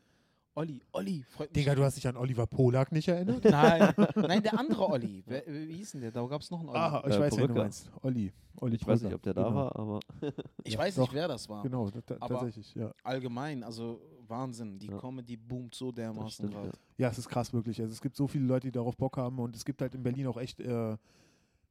[0.53, 1.63] Olli, Olli, freut mich.
[1.63, 3.43] Digga, du hast dich an Oliver Polak nicht erinnert?
[3.45, 5.23] Nein, nein, der andere Olli.
[5.25, 6.11] Wer, wie hieß denn der?
[6.11, 6.77] Da gab es noch einen Olli.
[6.79, 7.89] Ah, ich Äh, weiß, wen du meinst.
[8.01, 8.33] Olli.
[8.57, 9.55] Olli Ich weiß nicht, ob der da genau.
[9.55, 9.99] war, aber
[10.65, 11.03] ich ja, weiß doch.
[11.03, 11.63] nicht, wer das war.
[11.63, 12.91] Genau, tatsächlich, ja.
[13.03, 14.77] Allgemein, also Wahnsinn.
[14.77, 14.97] Die Ja.
[14.97, 16.67] Comedy boomt so dermaßen gerade.
[16.67, 16.73] Ja.
[17.05, 17.79] Ja, es ist krass, wirklich.
[17.81, 20.03] Also es gibt so viele Leute, die darauf Bock haben und es gibt halt in
[20.03, 20.97] Berlin auch echt äh,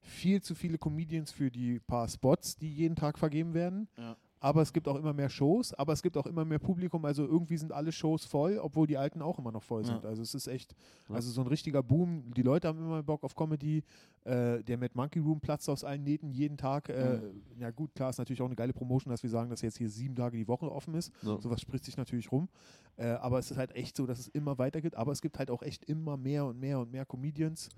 [0.01, 3.89] viel zu viele Comedians für die paar Spots, die jeden Tag vergeben werden.
[3.99, 4.17] Ja.
[4.43, 7.05] Aber es gibt auch immer mehr Shows, aber es gibt auch immer mehr Publikum.
[7.05, 10.03] Also irgendwie sind alle Shows voll, obwohl die alten auch immer noch voll sind.
[10.03, 10.09] Ja.
[10.09, 10.75] Also es ist echt,
[11.11, 12.33] also so ein richtiger Boom.
[12.35, 13.85] Die Leute haben immer Bock auf Comedy.
[14.25, 16.89] Äh, der Mad Monkey Room platzt aus allen Nähten jeden Tag.
[16.89, 17.43] Äh, Mhm.
[17.61, 19.91] Ja gut, klar, ist natürlich auch eine geile Promotion, dass wir sagen, dass jetzt hier
[19.91, 21.13] sieben Tage die Woche offen ist.
[21.21, 21.39] Ja.
[21.39, 22.49] Sowas spricht sich natürlich rum.
[22.97, 24.95] Äh, aber es ist halt echt so, dass es immer weitergeht.
[24.95, 27.69] Aber es gibt halt auch echt immer mehr und mehr und mehr Comedians,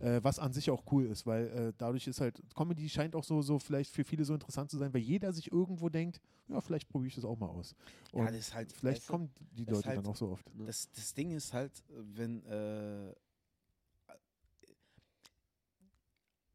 [0.00, 3.24] äh, was an sich auch cool ist, weil äh, dadurch ist halt, Comedy scheint auch
[3.24, 6.60] so, so vielleicht für viele so interessant zu sein, weil jeder sich irgendwo denkt, ja,
[6.60, 7.74] vielleicht probiere ich das auch mal aus.
[8.12, 10.30] Ja, Und das ist halt, vielleicht weißt du, kommen die Leute halt- dann auch so
[10.30, 10.46] oft.
[10.66, 13.14] Das, das Ding ist halt, wenn äh,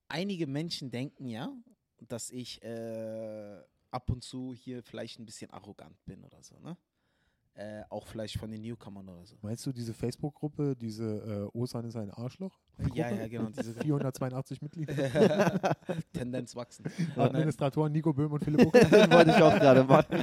[0.08, 1.52] einige Menschen denken ja,
[2.08, 6.78] dass ich äh, ab und zu hier vielleicht ein bisschen arrogant bin oder so, ne?
[7.58, 9.38] Äh, auch vielleicht von den Newcomern oder so.
[9.42, 12.60] Meinst du diese Facebook-Gruppe, diese äh, Osan ist ein Arschloch?
[12.94, 13.50] Ja, ja, genau.
[13.50, 14.94] Diese 482 Mitglieder.
[16.14, 16.86] Tendenz wachsen.
[17.16, 18.74] Administratoren Nico Böhm und Philipp.
[18.74, 20.22] Den wollte ich auch gerade machen.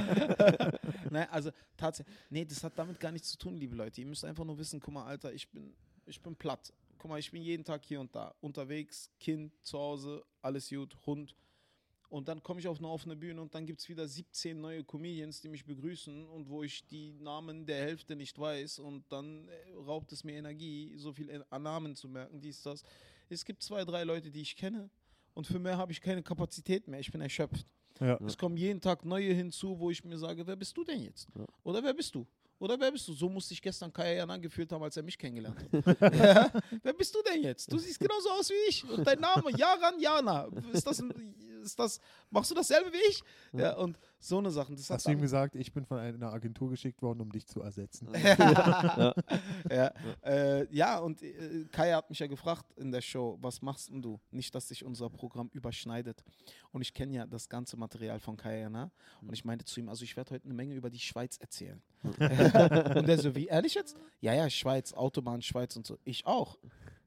[1.09, 4.01] Nein, also tatsächlich, nee, das hat damit gar nichts zu tun, liebe Leute.
[4.01, 5.73] Ihr müsst einfach nur wissen, guck mal, Alter, ich bin,
[6.05, 6.71] ich bin platt.
[6.99, 8.35] Guck mal, ich bin jeden Tag hier und da.
[8.41, 11.35] Unterwegs, Kind, zu Hause, alles gut, Hund.
[12.13, 14.83] Und dann komme ich auf eine offene Bühne und dann gibt es wieder 17 neue
[14.83, 19.47] Comedians, die mich begrüßen und wo ich die Namen der Hälfte nicht weiß und dann
[19.47, 22.83] äh, raubt es mir Energie, so viel an Namen zu merken, dies, das.
[23.29, 24.91] Es gibt zwei, drei Leute, die ich kenne
[25.33, 26.99] und für mehr habe ich keine Kapazität mehr.
[26.99, 27.65] Ich bin erschöpft.
[27.99, 28.19] Ja.
[28.23, 31.27] Es kommen jeden Tag neue hinzu, wo ich mir sage, wer bist du denn jetzt?
[31.35, 31.47] Ja.
[31.63, 32.27] Oder wer bist du?
[32.59, 33.13] Oder wer bist du?
[33.13, 36.13] So musste ich gestern Kaya Jana gefühlt haben, als er mich kennengelernt hat.
[36.13, 36.51] ja?
[36.83, 37.73] Wer bist du denn jetzt?
[37.73, 38.87] Du siehst genauso aus wie ich.
[38.87, 40.47] Und dein Name, Jaran Jana.
[40.71, 41.99] Ist das, ein, ist das,
[42.29, 43.23] machst du dasselbe wie ich?
[43.53, 44.75] Ja, und so eine Sachen.
[44.75, 47.45] Das hat Hast du ihm gesagt, ich bin von einer Agentur geschickt worden, um dich
[47.47, 48.07] zu ersetzen?
[49.69, 53.89] ja, äh, ja, und äh, Kaya hat mich ja gefragt in der Show, was machst
[53.89, 54.19] denn du?
[54.31, 56.23] Nicht, dass sich unser Programm überschneidet.
[56.71, 58.91] Und ich kenne ja das ganze Material von Kaya, ne?
[59.21, 61.81] Und ich meinte zu ihm, also ich werde heute eine Menge über die Schweiz erzählen.
[62.03, 63.97] und der so, wie ehrlich jetzt?
[64.21, 65.97] Ja, ja, Schweiz, Autobahn, Schweiz und so.
[66.03, 66.57] Ich auch.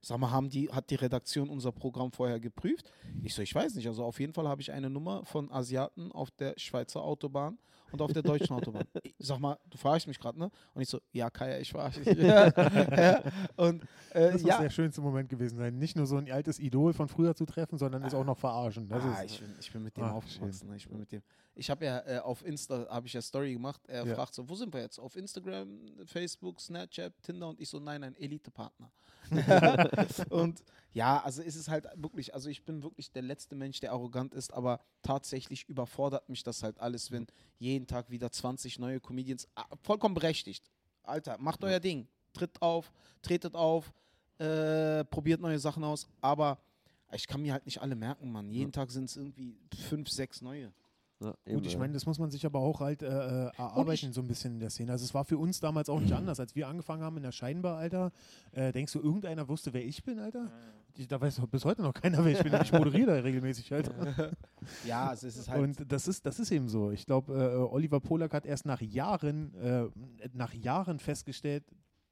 [0.03, 2.93] Sag mal, haben die, hat die Redaktion unser Programm vorher geprüft?
[3.23, 3.87] Ich so, ich weiß nicht.
[3.89, 7.59] Also auf jeden Fall habe ich eine Nummer von Asiaten auf der Schweizer Autobahn
[7.93, 8.85] und auf der deutschen Autobahn.
[9.03, 10.51] Ich, sag mal, du fragst mich gerade, ne?
[10.75, 12.19] Und ich so, ja, Kaya, ich verarsche dich.
[12.23, 13.23] ja.
[13.57, 13.83] Und
[14.13, 14.61] äh, Das muss ja.
[14.61, 15.79] der schönste Moment gewesen sein.
[15.79, 18.89] Nicht nur so ein altes Idol von früher zu treffen, sondern es auch noch verarschen.
[18.89, 20.69] Das ah, ist, ich, bin, ich bin mit dem Ah, aufgewachsen.
[20.69, 20.77] Ne?
[20.77, 21.23] Ich bin mit dem.
[21.57, 23.81] Ich habe ja äh, auf Insta habe ich ja Story gemacht.
[23.89, 24.15] Er Ja.
[24.15, 24.99] fragt so, wo sind wir jetzt?
[24.99, 25.69] Auf Instagram,
[26.05, 28.91] Facebook, Snapchat, Tinder und ich so, nein, ein Elite-Partner.
[30.31, 33.93] und ja, also ist es halt wirklich, also ich bin wirklich der letzte Mensch, der
[33.93, 37.27] arrogant ist, aber tatsächlich überfordert mich das halt alles, wenn
[37.59, 40.71] jeden Tag wieder 20 neue Comedians, ah, vollkommen berechtigt.
[41.03, 42.07] Alter, macht euer Ding.
[42.35, 42.93] Tritt auf,
[43.23, 43.93] tretet auf,
[44.39, 46.59] äh, probiert neue Sachen aus, aber
[47.13, 48.51] ich kann mir halt nicht alle merken, Mann.
[48.51, 49.57] Jeden Tag sind es irgendwie
[49.89, 50.73] fünf, sechs neue.
[51.19, 54.21] Ja, Gut, ich meine, das muss man sich aber auch halt äh, äh, erarbeiten, so
[54.21, 54.93] ein bisschen in der Szene.
[54.93, 56.41] Also es war für uns damals auch nicht anders.
[56.41, 58.13] Als wir angefangen haben in der Scheinbar, Alter,
[58.53, 60.51] äh, denkst du, irgendeiner wusste, wer ich bin, Alter?
[60.99, 62.53] Die, da weiß bis heute noch keiner, wer ich bin.
[62.61, 64.33] Ich moderiere da regelmäßig, Alter.
[64.87, 65.63] Ja, also es ist halt.
[65.63, 66.91] Und das ist, das ist eben so.
[66.91, 69.87] Ich glaube, äh, Oliver Polak hat erst nach Jahren, äh,
[70.35, 71.65] nach Jahren festgestellt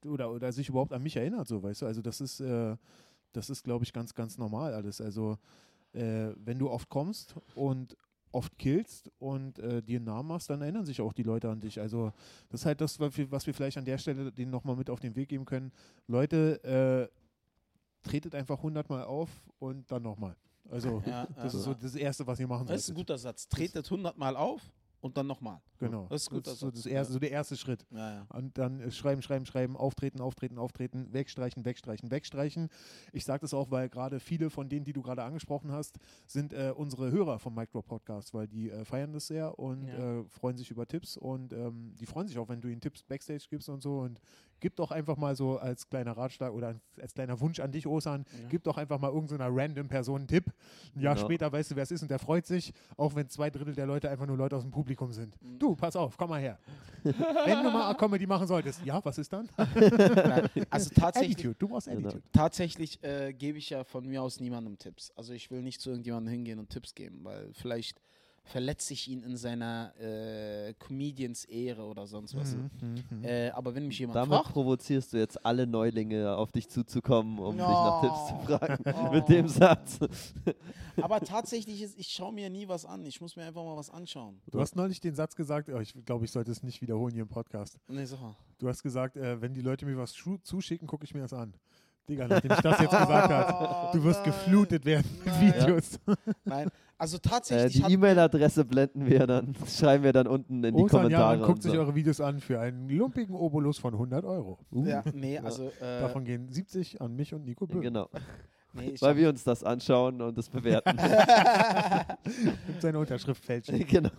[0.06, 1.86] oder, oder sich überhaupt an mich erinnert, so weißt du.
[1.86, 2.76] Also das ist, äh,
[3.32, 5.00] das ist, glaube ich, ganz, ganz normal alles.
[5.00, 5.38] Also
[5.92, 7.96] äh, wenn du oft kommst und
[8.34, 11.60] oft killst und äh, dir einen Namen machst, dann erinnern sich auch die Leute an
[11.60, 11.80] dich.
[11.80, 12.12] Also
[12.50, 14.90] das ist halt das, was wir, was wir vielleicht an der Stelle denen nochmal mit
[14.90, 15.72] auf den Weg geben können.
[16.06, 17.08] Leute, äh,
[18.02, 20.36] tretet einfach hundertmal auf und dann nochmal.
[20.70, 21.58] Also ja, das ja.
[21.58, 23.06] ist so das Erste, was ihr machen das ist ein solltet.
[23.08, 23.48] guter Satz.
[23.48, 24.60] Tretet hundertmal auf
[25.04, 25.60] und dann nochmal.
[25.78, 26.06] Genau.
[26.08, 27.84] Das ist gut, Das ist so, das- das erste, so der erste Schritt.
[27.90, 28.26] Ja, ja.
[28.30, 32.68] Und dann äh, schreiben, schreiben, schreiben, auftreten, auftreten, auftreten, wegstreichen, wegstreichen, wegstreichen.
[33.12, 36.54] Ich sage das auch, weil gerade viele von denen, die du gerade angesprochen hast, sind
[36.54, 40.20] äh, unsere Hörer vom Micro Podcast, weil die äh, feiern das sehr und Ja.
[40.20, 43.02] äh, freuen sich über Tipps und ähm, die freuen sich auch, wenn du ihnen Tipps
[43.02, 43.98] Backstage gibst und so.
[43.98, 44.18] Und
[44.60, 48.24] gib doch einfach mal so als kleiner Ratschlag oder als kleiner Wunsch an dich, Osan,
[48.42, 48.48] Ja.
[48.48, 50.46] gib doch einfach mal irgendeiner random Person einen Tipp.
[50.94, 51.26] Ein Jahr Genau.
[51.26, 53.86] später weißt du, wer es ist und der freut sich, auch wenn zwei Drittel der
[53.86, 55.40] Leute einfach nur Leute aus dem Publikum sind.
[55.42, 55.58] Mhm.
[55.58, 56.58] Du, pass auf, komm mal her.
[57.02, 59.48] Wenn du mal Comedy machen solltest, ja, was ist dann?
[60.70, 62.08] Also tatsächlich, Attitude, du brauchst Genau.
[62.08, 62.22] Attitude.
[62.32, 65.10] tatsächlich äh, gebe ich ja von mir aus niemandem Tipps.
[65.16, 68.00] Also ich will nicht zu irgendjemandem hingehen und Tipps geben, weil vielleicht
[68.44, 72.54] verletze ich ihn in seiner äh, Comedians-Ehre oder sonst was.
[72.54, 72.70] Mhm,
[73.10, 73.24] mhm.
[73.24, 77.38] Äh, aber wenn mich jemand Damit fragt, provozierst du jetzt alle Neulinge auf dich zuzukommen,
[77.38, 78.84] um dich nach Tipps zu fragen.
[78.94, 79.10] Oh.
[79.10, 79.98] Mit dem Satz.
[81.00, 83.04] aber tatsächlich ist, ich schaue mir nie was an.
[83.06, 84.40] Ich muss mir einfach mal was anschauen.
[84.50, 87.22] Du hast neulich den Satz gesagt, oh, ich glaube, ich sollte es nicht wiederholen hier
[87.22, 87.78] im Podcast.
[87.88, 88.36] Nee, sag mal.
[88.58, 91.54] Du hast gesagt, äh, wenn die Leute mir was zuschicken, gucke ich mir das an.
[92.08, 94.32] Digga, nachdem ich das jetzt gesagt habe, du wirst Oh, nein.
[94.32, 95.40] geflutet werden mit Nein.
[95.54, 95.98] Videos.
[96.44, 100.76] Nein, also Äh, tatsächlich die hat- E-Mail-Adresse blenden wir dann, schreiben wir dann unten in
[100.76, 101.10] die Kommentare.
[101.10, 101.78] Jaran guckt und sich so.
[101.78, 104.58] eure Videos an für einen lumpigen Obolus von 100 Euro.
[104.70, 107.80] Uh, Ja, nee, also äh, Davon gehen 70 an mich und Nico Böhm.
[107.80, 108.10] Genau,
[108.74, 110.98] nee, weil hab, wir uns das anschauen und das bewerten.
[112.68, 113.78] Und seine Unterschrift fälschen.
[113.86, 114.10] genau.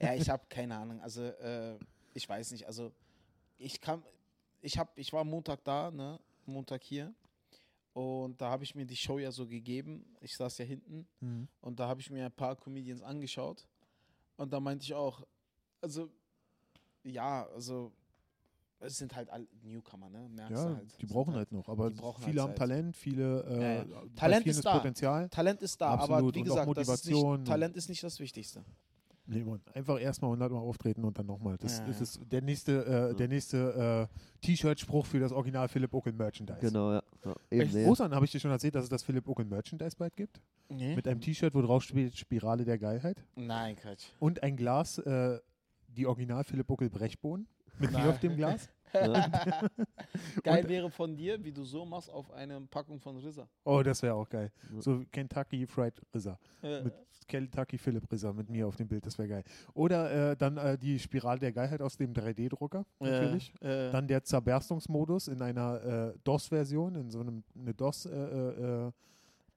[0.00, 1.00] ja, ich habe keine Ahnung.
[1.00, 1.76] Also äh,
[2.14, 2.66] ich weiß nicht.
[2.66, 2.92] Also
[3.58, 4.02] ich kam,
[4.60, 7.12] ich habe, ich war Montag da, ne, Montag hier.
[7.94, 10.04] Und da habe ich mir die Show ja so gegeben.
[10.20, 11.48] Ich saß ja hinten Mhm.
[11.60, 13.66] und da habe ich mir ein paar Comedians angeschaut.
[14.36, 15.22] Und da meinte ich auch,
[15.82, 16.08] also
[17.04, 17.92] ja, also
[18.80, 20.28] es sind halt alle Newcomer, ne?
[20.28, 21.00] Merkst Ja, halt.
[21.00, 21.68] die brauchen halt noch.
[21.68, 22.54] Aber viele halt haben.
[22.56, 24.02] Talent, viele äh, Ja, ja.
[24.16, 24.76] Talent ist da.
[24.78, 25.28] Potenzial.
[25.28, 26.34] Talent ist da, aber Absolut.
[26.34, 27.40] wie Und auch gesagt, das ist Motivation.
[27.40, 28.64] nicht, Talent ist nicht das Wichtigste.
[29.26, 29.60] Nee, Mann.
[29.72, 31.56] Einfach erstmal 100 Mal auftreten und dann nochmal.
[31.58, 32.02] Das, Ja, das ja.
[32.02, 36.58] ist der nächste, äh, der nächste äh, T-Shirt-Spruch für das Original Philipp Uckel Merchandise.
[36.60, 37.02] Genau, ja.
[37.24, 37.34] ja.
[37.50, 37.74] Echt?
[37.76, 40.40] Ostern habe ich dir schon erzählt, dass es das Philipp Uckel Merchandise bald gibt.
[40.68, 40.96] Nee?
[40.96, 43.24] Mit einem T-Shirt, wo drauf steht Spirale der Geilheit.
[43.36, 44.06] Nein, Quatsch.
[44.18, 45.38] Und ein Glas, äh,
[45.86, 47.46] die Original Philipp Uckel Brechbohnen.
[47.78, 48.04] Mit Nein.
[48.04, 48.68] mir auf dem Glas.
[50.42, 53.48] Geil wäre von dir, wie du so machst, auf eine Packung von Rissa.
[53.64, 54.50] Oh, das wäre auch geil.
[54.72, 54.80] Ja.
[54.80, 55.94] So Kentucky Fried.
[56.62, 56.94] Äh, Mit
[57.26, 59.44] Kentucky Philipp Rizzer mit mir auf dem Bild, das wäre geil.
[59.74, 63.54] Oder äh, dann äh, die Spirale der Geilheit aus dem 3D-Drucker, natürlich.
[63.60, 67.74] Äh, Dann der Zerberstungsmodus in einer äh, DOS-Version, in so einem eine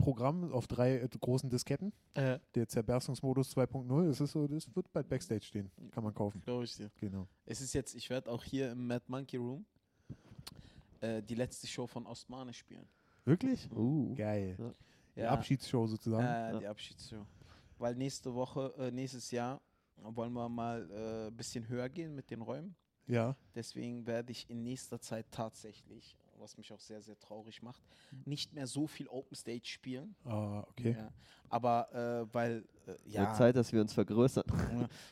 [0.05, 1.93] DOS-Programm auf drei äh, großen Disketten.
[2.13, 5.71] äh, Der Zerberstungsmodus 2.0, das ist so, das wird bald Backstage stehen.
[5.91, 6.41] Kann man kaufen.
[6.43, 6.91] Glaube ich dir.
[6.99, 7.27] Genau.
[7.45, 9.65] Es ist jetzt, ich werde auch hier im Mad Monkey Room
[11.01, 12.87] äh, die letzte Show von Osmane spielen.
[13.25, 13.69] Wirklich?
[13.71, 14.13] Uh.
[14.15, 14.55] Geil.
[14.59, 14.73] Ja.
[15.15, 16.55] Die Abschiedsshow sozusagen.
[16.55, 17.25] Äh, die Abschiedsshow.
[17.77, 19.61] Weil nächste Woche, äh, nächstes Jahr
[19.97, 22.75] wollen wir mal ein äh, bisschen höher gehen mit den Räumen.
[23.07, 23.35] ja.
[23.55, 26.15] Deswegen werde ich in nächster Zeit tatsächlich,
[26.45, 27.81] was mich auch sehr, sehr traurig macht,
[28.23, 30.15] nicht mehr so viel Open Stage spielen.
[30.23, 30.95] Ah, okay.
[30.97, 31.11] Ja.
[31.49, 34.45] Aber äh, weil, äh, Wird ja, Zeit, dass wir uns vergrößern.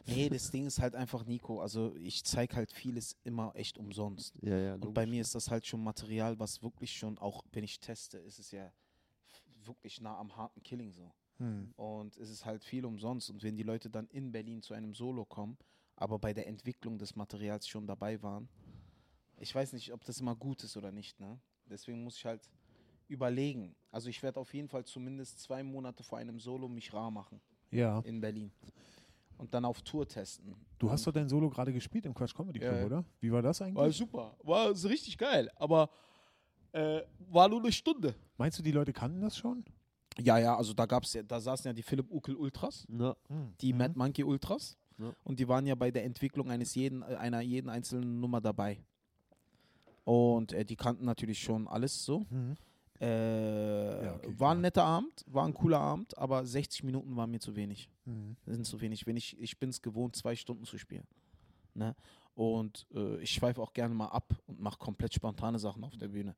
[0.05, 1.59] nee, das Ding ist halt einfach Nico.
[1.59, 4.35] Also ich zeige halt vieles immer echt umsonst.
[4.41, 4.73] Ja, ja.
[4.75, 8.19] Und bei mir ist das halt schon Material, was wirklich schon, auch wenn ich teste,
[8.19, 8.71] ist es ja
[9.65, 11.11] wirklich nah am harten Killing so.
[11.37, 11.73] Hm.
[11.75, 13.31] Und es ist halt viel umsonst.
[13.31, 15.57] Und wenn die Leute dann in Berlin zu einem Solo kommen,
[15.95, 18.49] aber bei der Entwicklung des Materials schon dabei waren,
[19.43, 21.19] ich weiß nicht, ob das immer gut ist oder nicht.
[21.19, 21.39] Ne?
[21.69, 22.41] Deswegen muss ich halt
[23.07, 23.75] überlegen.
[23.91, 27.39] Also ich werde auf jeden Fall zumindest zwei Monate vor einem Solo mich rar machen
[27.71, 27.99] Ja.
[27.99, 28.51] in Berlin.
[29.37, 30.55] Und dann auf Tour testen.
[30.79, 33.05] Du hast doch dein Solo gerade gespielt im Quatsch Comedy Club, Ja, oder?
[33.19, 33.75] Wie war das eigentlich?
[33.75, 34.35] War super.
[34.43, 35.49] War so richtig geil.
[35.55, 35.89] Aber
[36.71, 38.15] äh, war nur eine Stunde.
[38.37, 39.63] Meinst du, die Leute kannten das schon?
[40.19, 42.85] Ja, ja, also da gab's ja, da saßen ja die Philipp Ukel Ultras.
[42.89, 43.15] Ja.
[43.59, 43.79] die Mhm.
[43.79, 44.77] Mad Monkey Ultras.
[44.99, 45.11] Ja.
[45.23, 48.77] Und die waren ja bei der Entwicklung eines jeden, äh, einer jeden einzelnen Nummer dabei.
[50.05, 52.25] Und äh, die kannten natürlich schon alles so.
[52.29, 52.55] Mhm.
[52.99, 57.31] Äh, Ja, okay, war ein netter Abend, war ein cooler Abend, aber 60 Minuten waren
[57.31, 57.89] mir zu wenig.
[58.05, 58.35] Mhm.
[58.45, 59.05] Sind zu wenig.
[59.07, 61.07] Wenn ich ich bin es gewohnt, zwei Stunden zu spielen.
[61.73, 61.95] Ne?
[62.35, 66.07] Und äh, ich schweife auch gerne mal ab und mache komplett spontane Sachen auf der
[66.07, 66.35] Bühne.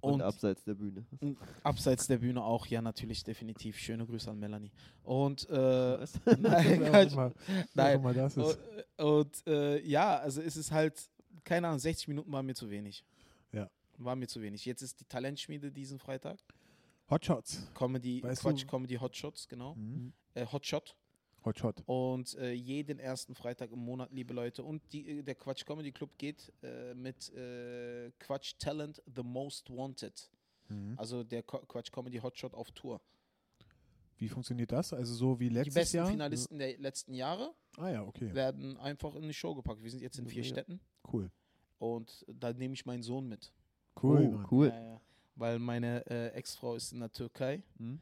[0.00, 1.04] Und, abseits der Bühne.
[1.62, 3.78] abseits der Bühne auch, ja, natürlich, definitiv.
[3.78, 4.70] Schöne Grüße an Melanie.
[5.02, 5.54] Und äh,
[6.38, 6.82] nein,
[7.74, 8.14] Nein.
[8.14, 8.58] das ist.
[8.98, 11.08] Und, und äh, ja, also es ist halt,
[11.44, 13.04] keine Ahnung, 60 Minuten waren mir zu wenig.
[13.52, 13.70] Ja.
[13.98, 14.64] War mir zu wenig.
[14.64, 16.38] Jetzt ist die Talentschmiede diesen Freitag.
[17.10, 17.66] Hotshots.
[17.74, 19.74] Comedy, Weißt Quatsch, du- Comedy Hotshots, genau.
[19.74, 20.12] Mhm.
[20.34, 20.96] Äh, Hotshot.
[21.44, 21.82] Hotshot.
[21.86, 24.64] Und äh, jeden ersten Freitag im Monat, liebe Leute.
[24.64, 29.68] Und die, äh, der Quatsch Comedy Club geht äh, mit äh, Quatsch Talent The Most
[29.70, 30.30] Wanted.
[30.70, 30.94] Mhm.
[30.96, 33.00] Also der Quatsch Comedy Hotshot auf Tour.
[34.16, 34.94] Wie funktioniert das?
[34.94, 36.06] Also so wie Die letztes besten Jahr?
[36.08, 38.32] Finalisten der letzten Jahre Ah ja, okay.
[38.34, 39.82] werden einfach in die Show gepackt.
[39.82, 40.48] Wir sind jetzt in vier Ja.
[40.48, 40.80] Städten
[41.12, 41.30] Cool.
[41.78, 43.52] und da nehme ich meinen Sohn mit.
[44.02, 44.68] Cool, oh, cool.
[44.68, 45.00] Ja, ja.
[45.36, 47.98] Weil meine äh, Ex-Frau ist in der Türkei Hm?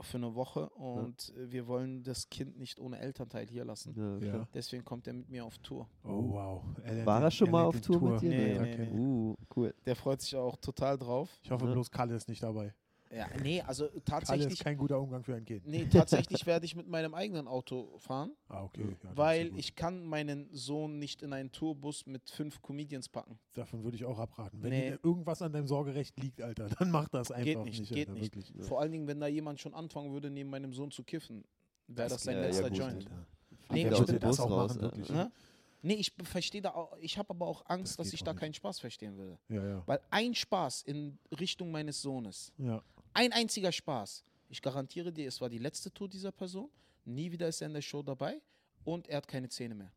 [0.00, 3.94] für eine Woche und äh, wir wollen das Kind nicht ohne Elternteil hier lassen.
[3.96, 4.48] Ja, Ja.
[4.54, 5.88] Deswegen kommt er mit mir auf Tour.
[6.04, 6.62] Oh wow.
[6.84, 8.28] lernt War er schon mal auf den Tour mit dir?
[8.30, 8.98] Nee, Alter nee, kennen.
[8.98, 9.74] Uh, cool.
[9.86, 11.28] Der freut sich auch total drauf.
[11.42, 11.72] Ich hoffe Ja.
[11.72, 12.72] bloß Kalle ist nicht dabei.
[13.10, 15.66] Ja, nee, also Kalle ist tatsächlich, kein guter Umgang für ein Kind.
[15.66, 18.84] nee, tatsächlich werde ich mit meinem eigenen Auto fahren, Ah, okay.
[19.02, 23.38] Ja, weil ich kann meinen Sohn nicht in einen Tourbus mit fünf Comedians packen.
[23.54, 24.62] Davon würde ich auch abraten.
[24.62, 24.90] Wenn Nee.
[24.90, 28.20] dir irgendwas an deinem Sorgerecht liegt, Alter, dann mach das einfach Geht nicht, geht Alter,
[28.20, 28.34] nicht.
[28.36, 28.66] Wirklich.
[28.66, 31.44] Vor allen Dingen, wenn da jemand schon anfangen würde, neben meinem Sohn zu kiffen,
[31.86, 32.94] wäre das, Das sein ja, letzter gut, Joint.
[33.06, 33.26] Alter.
[33.70, 35.08] Nee, Wer ich würde das auch raus, machen, äh, wirklich.
[35.10, 35.32] Ne?
[35.80, 38.40] Nee, ich verstehe da auch, ich habe aber auch Angst, Das dass ich da nicht.
[38.40, 39.38] keinen Spaß verstehen würde.
[39.48, 39.82] Ja, ja.
[39.86, 42.82] Weil ein Spaß in Richtung meines Sohnes, ja.
[43.18, 46.70] Ein einziger Spaß, ich garantiere dir, es war die letzte Tour dieser Person,
[47.04, 48.40] nie wieder ist er in der Show dabei
[48.84, 49.90] und er hat keine Zähne mehr.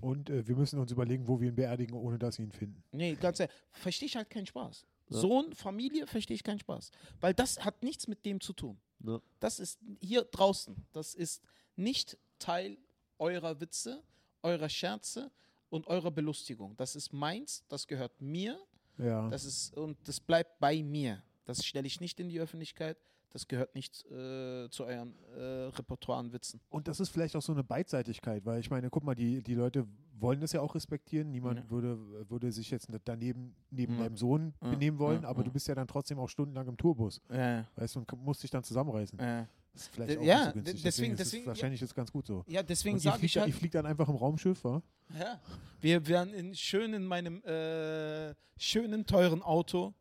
[0.00, 2.80] Und äh, wir müssen uns überlegen, wo wir ihn beerdigen, ohne dass sie ihn finden.
[2.92, 4.86] Nee, ganz ehrlich, verstehe ich halt keinen Spaß.
[5.08, 5.18] Ja.
[5.18, 6.92] Sohn, Familie, verstehe ich keinen Spaß.
[7.20, 8.78] Weil das hat nichts mit dem zu tun.
[9.04, 9.20] Ja.
[9.40, 10.76] Das ist hier draußen.
[10.92, 11.42] Das ist
[11.74, 12.78] nicht Teil
[13.18, 14.02] eurer Witze,
[14.42, 15.32] eurer Scherze
[15.68, 16.76] und eurer Belustigung.
[16.76, 18.60] Das ist meins, das gehört mir
[18.98, 19.28] Ja.
[19.30, 21.22] Das ist, und das bleibt bei mir.
[21.46, 22.98] Das stelle ich nicht in die Öffentlichkeit.
[23.30, 25.40] Das gehört nicht äh, zu eurem äh,
[25.76, 26.60] Repertoire an Witzen.
[26.70, 29.54] Und das ist vielleicht auch so eine Beidseitigkeit, weil ich meine, guck mal, die, die
[29.54, 29.86] Leute
[30.18, 31.30] wollen das ja auch respektieren.
[31.30, 31.70] Niemand Ja.
[31.70, 34.04] würde, würde sich jetzt daneben neben Ja.
[34.04, 34.70] deinem Sohn Ja.
[34.70, 35.28] benehmen wollen, Ja.
[35.28, 35.44] aber Ja.
[35.44, 37.20] du bist ja dann trotzdem auch stundenlang im Tourbus.
[37.28, 39.18] Äh, Weißt du, und musst dich dann zusammenreißen.
[39.18, 39.44] äh,
[39.74, 40.82] Das ist vielleicht auch ja, nicht so günstig.
[40.82, 42.44] deswegen- ist es deswegen- wahrscheinlich ist ganz gut so.
[42.46, 44.82] Ja, deswegen sage ich halt, ihr fliegt dann einfach im Raumschiff, wa?
[45.18, 45.38] ja,
[45.82, 49.92] wir wären in, schön in meinem äh, schönen, teuren Auto,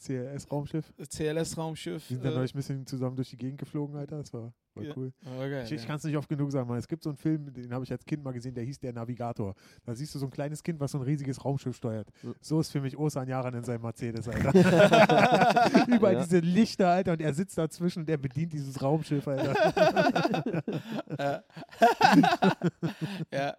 [0.00, 0.92] CRS-Raumschiff.
[0.98, 2.08] CLS-Raumschiff.
[2.10, 4.18] Wir sind dann neulich ein bisschen zusammen durch die Gegend geflogen, Alter.
[4.18, 4.92] Das war, war Ja.
[4.96, 5.12] cool.
[5.26, 5.86] oh, geil, Ich, ich ja.
[5.86, 6.78] kann es nicht oft genug sagen, Mann.
[6.78, 8.92] Es gibt so einen Film, den habe ich als Kind mal gesehen, der hieß Der
[8.92, 9.54] Navigator.
[9.84, 12.08] Da siehst du so ein kleines Kind, was so ein riesiges Raumschiff steuert.
[12.40, 14.52] So ist für mich Osan Yaran in seinem Mercedes, Alter.
[15.88, 16.22] Überall Ja.
[16.24, 19.54] diese Lichter, Alter, und er sitzt dazwischen und er bedient dieses Raumschiff, Alter.
[21.18, 21.40] Äh,
[23.32, 23.52] ja, äh,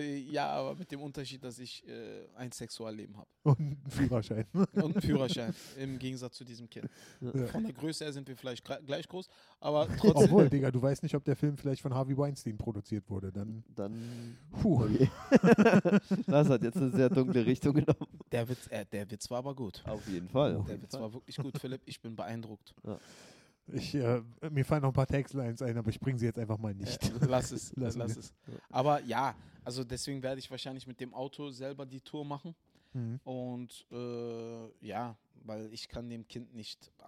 [0.00, 4.44] ja, aber mit dem Unterschied, dass ich äh, ein Sexualleben habe Und einen Führerschein.
[4.54, 6.88] und einen Führerschein im Gegensatz zu diesem Kind.
[7.20, 7.46] Ja.
[7.46, 9.28] Von der Größe her sind wir vielleicht gleich groß,
[9.60, 10.24] aber trotzdem.
[10.24, 13.30] Obwohl, Digga, du weißt nicht, ob der Film vielleicht von Harvey Weinstein produziert wurde.
[13.30, 14.36] Dann, Dann.
[14.60, 14.84] puh.
[14.88, 15.08] Je.
[16.26, 18.18] das hat jetzt eine sehr dunkle Richtung genommen.
[18.32, 19.82] Der Witz, äh, der Witz war aber gut.
[19.86, 20.56] Auf jeden Fall.
[20.56, 21.02] Auf Der jeden Witz Fall.
[21.02, 21.82] war wirklich gut, Philipp.
[21.86, 22.74] Ich bin beeindruckt.
[23.68, 24.20] Ich, äh,
[24.50, 27.02] mir fallen noch ein paar Textlines ein, aber ich bringe sie jetzt einfach mal nicht.
[27.04, 28.04] Äh, lass es, lass wir.
[28.04, 28.34] es.
[28.70, 29.34] Aber ja,
[29.64, 32.54] also deswegen werde ich wahrscheinlich mit dem Auto selber die Tour machen.
[32.92, 33.20] Mhm.
[33.24, 37.02] Und äh, ja, weil ich kann dem Kind nicht äh,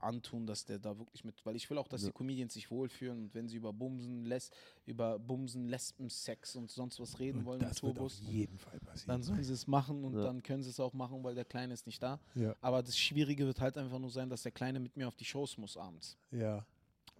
[0.00, 2.08] antun, dass der da wirklich mit, weil ich will auch, dass Ja.
[2.08, 4.50] die Comedians sich wohlfühlen und wenn sie über Bumsen, Les,
[4.86, 8.58] über Bumsen, Lesben, Sex und sonst was reden Und wollen im das wird auf jeden
[8.58, 9.08] Fall passieren.
[9.08, 10.24] dann sollen sie es machen und Ja.
[10.24, 12.20] dann können sie es auch machen, weil der Kleine ist nicht da.
[12.34, 15.16] ja, Aber das Schwierige wird halt einfach nur sein, dass der Kleine mit mir auf
[15.16, 16.16] die Shows muss abends.
[16.30, 16.64] ja.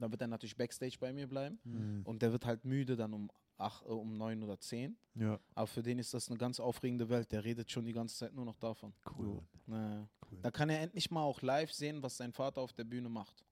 [0.01, 2.03] Dann wird er natürlich Backstage bei mir bleiben Mhm.
[2.05, 3.31] und der wird halt müde dann um,
[3.65, 4.97] acht, äh, um neun oder zehn.
[5.15, 7.31] Ja, Aber für den ist das eine ganz aufregende Welt.
[7.33, 8.93] Der redet schon die ganze Zeit nur noch davon.
[9.19, 9.41] cool.
[9.67, 10.09] Naja.
[10.31, 10.39] cool.
[10.43, 13.45] Da kann er endlich mal auch live sehen, was sein Vater auf der Bühne macht.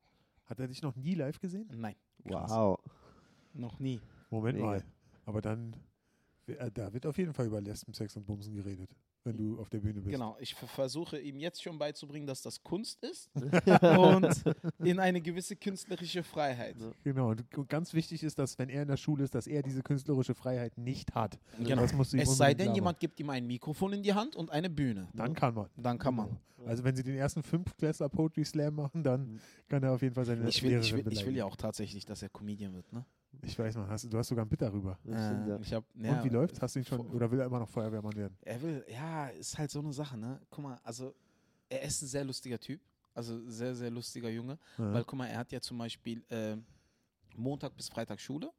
[0.45, 1.69] Hat er dich noch nie live gesehen?
[1.73, 2.79] Nein, Wow.
[3.55, 4.01] noch nie.
[4.31, 4.67] Moment Mega.
[4.67, 4.85] mal.
[5.25, 5.77] Aber dann,
[6.47, 8.91] äh, da wird auf jeden Fall über Lesben, Sex und Bumsen geredet,
[9.25, 10.11] wenn du auf der Bühne bist.
[10.12, 13.31] Genau, ich ver- versuche ihm jetzt schon beizubringen, dass das Kunst ist
[13.99, 14.43] und
[14.85, 16.77] in eine gewisse künstlerische Freiheit.
[17.05, 17.29] Genau.
[17.31, 20.35] Und ganz wichtig ist, dass wenn er in der Schule ist, dass er diese künstlerische
[20.35, 21.39] Freiheit nicht hat.
[21.59, 21.83] Genau.
[21.83, 24.37] Das musst du ihm Es sei denn, jemand gibt ihm ein Mikrofon in die Hand
[24.37, 25.09] und eine Bühne.
[25.14, 25.68] Dann kann man.
[25.77, 26.39] Dann kann man.
[26.64, 29.41] Also wenn sie den ersten Fünftklässler Poetry Slam machen, dann Mhm.
[29.68, 32.05] kann er auf jeden Fall seine Ich will, ich, will, ich will ja auch tatsächlich,
[32.07, 32.93] dass er Comedian wird.
[32.93, 33.05] Ne?
[33.45, 34.99] Ich weiß mal, hast, du hast sogar ein Bit darüber.
[35.03, 35.57] Stimmt, ja.
[35.57, 36.61] Äh, ich hab, Und ja, wie läuft's?
[36.62, 38.36] Hast du ihn schon, oder will er immer noch Feuerwehrmann werden?
[38.43, 40.40] Er will, ja, ist halt so eine Sache, ne?
[40.49, 41.14] Guck mal, also
[41.68, 42.80] er ist ein sehr lustiger Typ.
[43.14, 44.59] Also sehr, sehr lustiger Junge.
[44.78, 44.93] Ja.
[44.93, 46.57] Weil, guck mal, er hat ja zum Beispiel äh,
[47.36, 48.51] Montag bis Freitag Schule.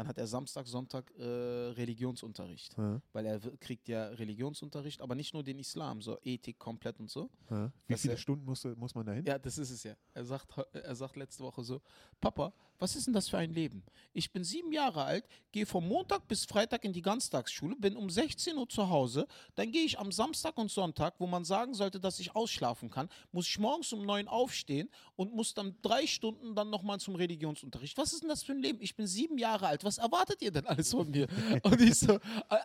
[0.00, 2.74] Dann hat er Samstag, Sonntag äh, Religionsunterricht.
[2.78, 3.02] Ja.
[3.12, 7.28] Weil er kriegt ja Religionsunterricht, aber nicht nur den Islam, so Ethik komplett und so.
[7.50, 7.70] Ja.
[7.86, 9.26] Wie viele er- Stunden muss, muss man dahin?
[9.26, 9.94] Ja, das ist es ja.
[10.14, 11.82] Er sagt, er sagt letzte Woche so,
[12.18, 13.82] Papa, was ist denn das für ein Leben?
[14.14, 18.08] Ich bin sieben Jahre alt, gehe vom Montag bis Freitag in die Ganztagsschule, bin um
[18.08, 22.00] 16 Uhr zu Hause, dann gehe ich am Samstag und Sonntag, wo man sagen sollte,
[22.00, 26.54] dass ich ausschlafen kann, muss ich morgens um neun aufstehen und muss dann drei Stunden
[26.54, 27.98] dann nochmal zum Religionsunterricht.
[27.98, 28.78] Was ist denn das für ein Leben?
[28.80, 31.26] Ich bin sieben Jahre alt, was erwartet ihr denn alles von mir?
[31.62, 32.18] Und ich so, äh,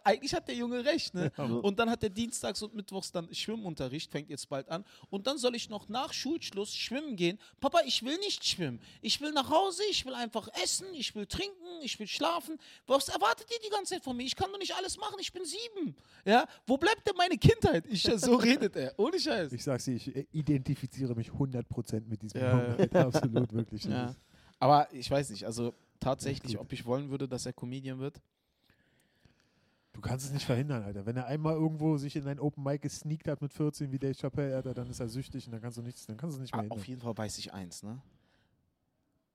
[0.03, 1.32] eigentlich hat der Junge recht, ne?
[1.38, 4.86] Und dann hat er dienstags und mittwochs dann Schwimmunterricht, fängt jetzt bald an.
[5.09, 7.39] Und dann soll ich noch nach Schulschluss schwimmen gehen.
[7.59, 8.80] Papa, ich will nicht schwimmen.
[9.01, 12.57] Ich will nach Hause, ich will einfach essen, ich will trinken, ich will schlafen.
[12.88, 14.23] Was erwartet ihr die ganze Zeit von mir?
[14.23, 15.95] Ich kann doch nicht alles machen, ich bin sieben.
[16.26, 17.86] Ja, wo bleibt denn meine Kindheit?
[17.88, 19.51] Ich, so redet er, ohne Scheiß.
[19.51, 23.86] Ich sag's dir, ich äh, identifiziere mich 100% mit diesem Ja, Absolut, wirklich.
[23.86, 24.15] Ja.
[24.59, 28.21] Aber ich weiß nicht, also tatsächlich, ob ich wollen würde, dass er Comedian wird.
[29.93, 31.05] Du kannst es nicht verhindern, Alter.
[31.05, 34.13] Wenn er einmal irgendwo sich in ein Open Mic gesneakt hat mit 14 wie Dave
[34.13, 36.41] Chappelle, Alter, dann ist er süchtig und dann kannst du nichts, dann kannst du es
[36.41, 36.79] nicht mehr Ah, hindern.
[36.79, 38.01] auf jeden Fall weiß ich eins, ne?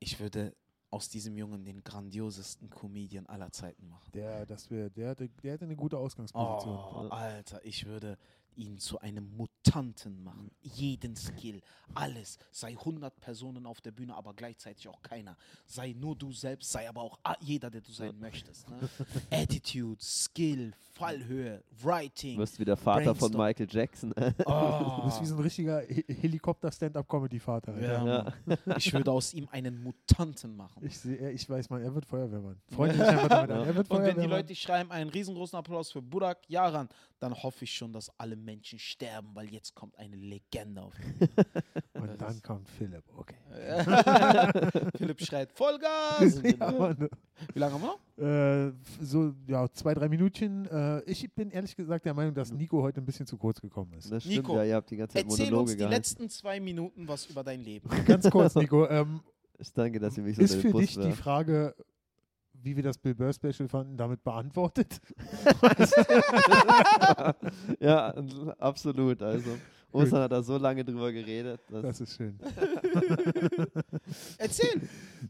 [0.00, 0.54] Ich würde
[0.90, 4.10] aus diesem Jungen den grandiosesten Comedian aller Zeiten machen.
[4.12, 6.74] Der, das wär, der, hatte, der hatte eine gute Ausgangsposition.
[6.76, 8.18] Oh, Alter, ich würde
[8.56, 10.50] ihn zu einem Mutanten machen.
[10.62, 11.60] Jeden Skill,
[11.94, 12.38] alles.
[12.50, 15.36] Sei 100 Personen auf der Bühne, aber gleichzeitig auch keiner.
[15.66, 18.68] Sei nur du selbst, sei aber auch a- jeder, der du sein möchtest.
[18.70, 18.76] Ne?
[19.30, 22.38] Attitude, Skill, Fallhöhe, Du Writing.
[22.38, 23.46] wirst wie der Vater von Brainstorm.
[23.46, 24.14] Michael Jackson.
[24.16, 27.80] Du bist wie so Oh, ein richtiger He- Helikopter-Stand-Up-Comedy-Vater.
[27.80, 28.32] Ja, Ja.
[28.76, 30.84] Ich würde aus ihm einen Mutanten machen.
[30.84, 32.60] Ich, seh, ich weiß mal, er wird Feuerwehrmann.
[32.70, 33.66] Freunde mich einfach damit an.
[33.66, 34.26] Er wird Und wenn die.
[34.26, 36.88] Leute schreiben einen riesengroßen Applaus für Burak Yaran,
[37.18, 41.28] dann hoffe ich schon, dass alle Menschen sterben, weil jetzt kommt eine Legende auf ihn.
[41.94, 43.04] Und Das dann kommt Philipp.
[43.16, 43.34] Okay.
[44.96, 46.40] Philipp schreit Vollgas.
[46.42, 46.96] ja.
[47.54, 48.00] Wie lange haben wir noch?
[48.18, 50.66] Äh, so, ja, zwei, drei Minütchen.
[50.66, 53.92] Äh, ich bin ehrlich gesagt der Meinung, dass Nico heute ein bisschen zu kurz gekommen
[53.94, 54.10] ist.
[54.10, 55.94] Das stimmt, Nico, ja, ihr habt die ganze Zeit Erzähl uns Monologe die gehalten.
[55.96, 57.88] letzten zwei Minuten was über dein Leben.
[58.06, 58.86] Ganz kurz, Nico.
[58.88, 59.20] Ähm,
[59.58, 61.18] Ich danke, dass ihr mich so ist für dich die werft.
[61.18, 61.74] Frage,
[62.62, 65.00] wie wir das Bill Burr Special fanden, damit beantwortet?
[67.80, 68.14] ja,
[68.58, 69.22] absolut.
[69.22, 69.50] Also
[69.92, 71.60] Osan hat da so lange drüber geredet.
[71.68, 72.38] dass- Das ist schön.
[74.38, 74.80] Erzähl,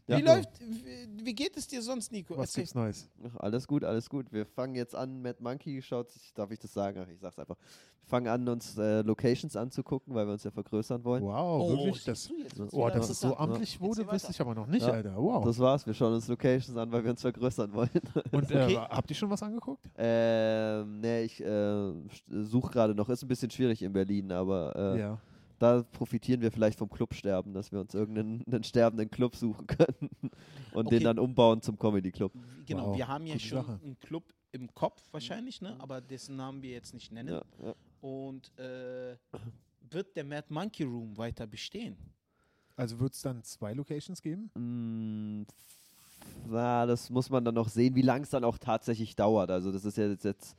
[0.07, 0.17] Ja.
[0.17, 2.37] wie läuft, wie, wie geht es dir sonst, Nico?
[2.37, 2.63] Was Erzähl.
[2.63, 3.09] gibt's Neues?
[3.23, 4.31] Ach, alles gut, alles gut.
[4.31, 7.01] Wir fangen jetzt an, Mad Monkey schaut sich, darf ich das sagen?
[7.03, 7.57] Ach, ich sag's einfach.
[8.03, 11.23] Wir fangen an, uns äh, Locations anzugucken, weil wir uns ja vergrößern wollen.
[11.23, 12.03] Wow, wirklich?
[12.03, 12.29] Das,
[12.73, 14.91] oh, dass es so amtlich wurde, wusste ich aber noch nicht, Ja.
[14.93, 15.15] Alter.
[15.15, 15.45] Wow.
[15.45, 17.89] Das war's, wir schauen uns Locations an, weil wir uns vergrößern wollen.
[18.33, 18.75] Und äh, Okay.
[18.77, 19.89] habt ihr schon was angeguckt?
[19.97, 21.93] ähm, ne, ich äh,
[22.27, 25.17] suche gerade noch, ist ein bisschen schwierig in Berlin, aber äh, ja.
[25.59, 30.09] da profitieren wir vielleicht vom Clubsterben, dass wir uns irgendeinen einen sterbenden Club suchen können
[30.73, 30.97] und Okay.
[30.97, 32.33] den dann umbauen zum Comedy Club.
[32.65, 33.79] Genau, Wow, wir haben ja gute schon Sache.
[33.81, 35.77] einen Club im Kopf wahrscheinlich, ne?
[35.79, 37.29] aber dessen Namen wir jetzt nicht nennen.
[37.29, 37.73] Ja, ja.
[38.01, 39.15] Und äh,
[39.89, 41.95] wird der Mad Monkey Room weiter bestehen?
[42.75, 44.49] Also wird es dann zwei Locations geben?
[44.55, 45.45] Mm,
[46.49, 49.51] Na, das muss man dann noch sehen, wie lang es dann auch tatsächlich dauert.
[49.51, 50.55] Also das ist ja jetzt, jetzt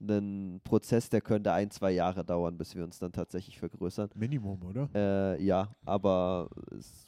[0.00, 4.10] ein Prozess, der könnte ein, zwei Jahre dauern, bis wir uns dann tatsächlich vergrößern.
[4.14, 4.88] Minimum, oder?
[4.94, 7.06] Äh, ja, aber es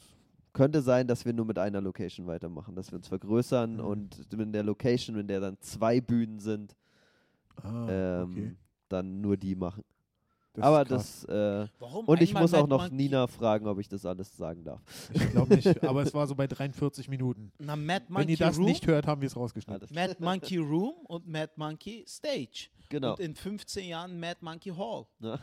[0.53, 3.79] könnte sein, dass wir nur mit einer Location weitermachen, dass wir uns vergrößern Mhm.
[3.79, 6.75] und in der Location, in der dann zwei Bühnen sind,
[7.61, 8.55] Ah, ähm, okay.
[8.89, 9.83] Dann nur die machen.
[10.53, 14.05] Das aber das, äh, Warum und ich muss auch noch Nina fragen, ob ich das
[14.05, 14.81] alles sagen darf.
[15.13, 17.51] Ich glaube nicht, aber es war so bei 43 Minuten.
[17.59, 19.81] Na, Mad Wenn ihr das Room, nicht hört, haben wir es rausgeschnitten.
[19.81, 19.91] Alles.
[19.91, 22.69] Mad Monkey Room und Mad Monkey Stage.
[22.89, 25.05] Genau, Und in 15 Jahren Mad Monkey Hall.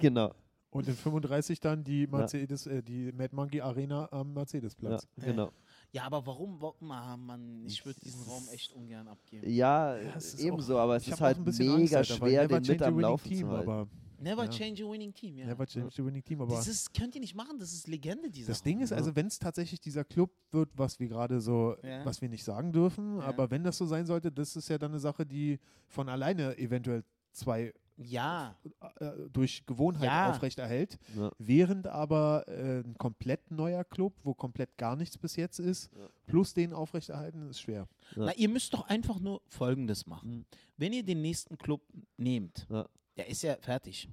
[0.00, 0.34] genau.
[0.70, 5.06] Und in 35 dann die Mercedes, äh, die Mad Monkey Arena am Ja, Mercedesplatz.
[5.16, 5.52] genau.
[5.92, 6.60] Ja, aber warum?
[6.60, 9.48] warum Mann, ich würde diesen Raum echt ungern abgeben.
[9.50, 12.42] Ja, es ist ebenso, auch- aber es ist halt ein bisschen Angst, mega weil schwer,
[12.42, 13.70] never den mit change a am winning Laufen Team, zu halten.
[13.70, 13.88] aber
[14.20, 14.50] Never Ja.
[14.50, 15.46] change a winning team, ja.
[15.46, 18.28] Never change the winning team, aber Das ist, könnt ihr nicht machen, das ist Legende
[18.28, 18.96] dieser das Ding ist, Ja.
[18.96, 22.04] also wenn es tatsächlich dieser Club wird, was wir gerade so, Ja.
[22.04, 23.26] was wir nicht sagen dürfen, Ja.
[23.26, 26.58] aber wenn das so sein sollte, das ist ja dann eine Sache, die von alleine
[26.58, 28.56] eventuell zwei Ja,
[29.00, 30.30] äh, durch Gewohnheit Ja.
[30.30, 31.32] aufrechterhält, Ja.
[31.38, 36.08] während aber äh, ein komplett neuer Club, wo komplett gar nichts bis jetzt ist, Ja.
[36.26, 37.88] plus den aufrechterhalten, ist schwer.
[38.14, 38.26] Ja.
[38.26, 40.30] Na, ihr müsst doch einfach nur Folgendes machen.
[40.30, 40.44] Mhm.
[40.76, 41.82] Wenn ihr den nächsten Club
[42.16, 42.88] nehmt, Ja.
[43.16, 44.08] der ist ja fertig.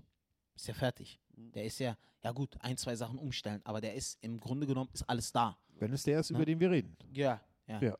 [0.55, 1.19] Ist ja fertig.
[1.35, 1.51] Mhm.
[1.51, 4.89] Der ist ja, ja gut, ein, zwei Sachen umstellen, aber der ist im Grunde genommen
[4.93, 5.57] ist alles da.
[5.77, 6.97] Wenn es der ist, über den wir reden.
[7.13, 7.79] Ja, ja.
[7.81, 7.97] Ja.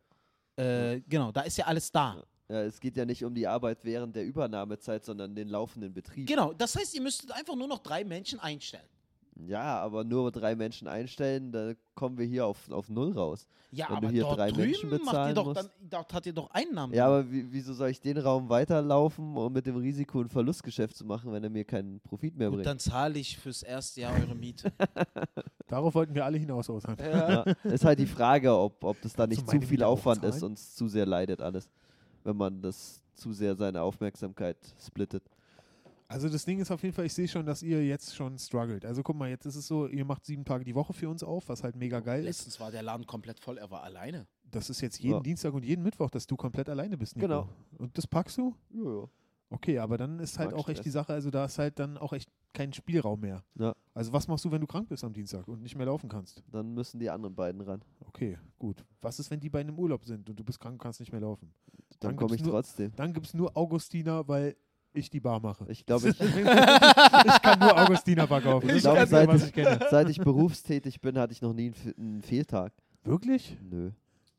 [0.58, 2.24] Äh, genau, da ist ja alles da.
[2.48, 6.28] Ja, es geht ja nicht um die Arbeit während der Übernahmezeit, sondern den laufenden Betrieb.
[6.28, 8.86] Genau, das heißt, ihr müsstet einfach nur noch drei Menschen einstellen.
[9.48, 13.48] Ja, aber nur drei Menschen einstellen, da kommen wir hier auf, auf Null raus.
[13.72, 15.58] Ja, Wenn du aber hier dort drei drüben Menschen macht ihr bezahlen doch musst.
[15.58, 16.94] dann, dort hat ihr doch Einnahmen.
[16.94, 20.96] Ja, aber wie, wieso soll ich den Raum weiterlaufen, um mit dem Risiko ein Verlustgeschäft
[20.96, 22.68] zu machen, wenn er mir keinen Profit mehr Gut, bringt?
[22.68, 24.72] dann zahle ich fürs erste Jahr eure Miete.
[25.68, 27.04] Darauf wollten wir alle hinaus aushalten.
[27.04, 30.44] Ja, ist halt die Frage, ob, ob das da du nicht zu viel Aufwand ist
[30.44, 31.70] und es zu sehr leidet alles,
[32.26, 35.24] wenn man das zu sehr seine Aufmerksamkeit splittet.
[36.08, 38.86] Also das Ding ist auf jeden Fall, ich sehe schon, dass ihr jetzt schon struggelt.
[38.86, 41.24] Also guck mal, jetzt ist es so, ihr macht sieben Tage die Woche für uns
[41.24, 42.26] auf, was halt mega geil ist.
[42.40, 44.28] Letztens war der Laden komplett voll, er war alleine.
[44.52, 45.22] Das ist jetzt jeden Ja.
[45.22, 47.28] Dienstag und jeden Mittwoch, dass du komplett alleine bist, Nico.
[47.28, 47.50] Genau.
[47.78, 48.56] Und das packst du?
[48.70, 49.10] Jojo.
[49.50, 51.98] Okay, aber dann ist halt Mag auch echt die Sache, also da ist halt dann
[51.98, 53.44] auch echt kein Spielraum mehr.
[53.56, 53.76] Ja.
[53.94, 56.44] Also was machst du, wenn du krank bist am Dienstag und nicht mehr laufen kannst?
[56.52, 57.82] Dann müssen die anderen beiden ran.
[58.08, 58.84] Okay, gut.
[59.02, 61.12] Was ist, wenn die beiden im Urlaub sind und du bist krank und kannst nicht
[61.12, 61.52] mehr laufen?
[62.00, 62.92] Dann komme ich nur- trotzdem.
[62.96, 64.56] Dann gibt es nur Augustina, weil
[64.94, 65.66] ich die Bar mache.
[65.70, 68.70] Ich glaube, ich, ich kann nur Augustina verkaufen.
[68.70, 71.54] Ich ist das glaub, Einzige, seit was ich- seit ich berufstätig bin, hatte ich noch
[71.54, 72.74] nie einen Fehltag.
[73.04, 73.58] Wirklich?
[73.62, 73.92] Nö.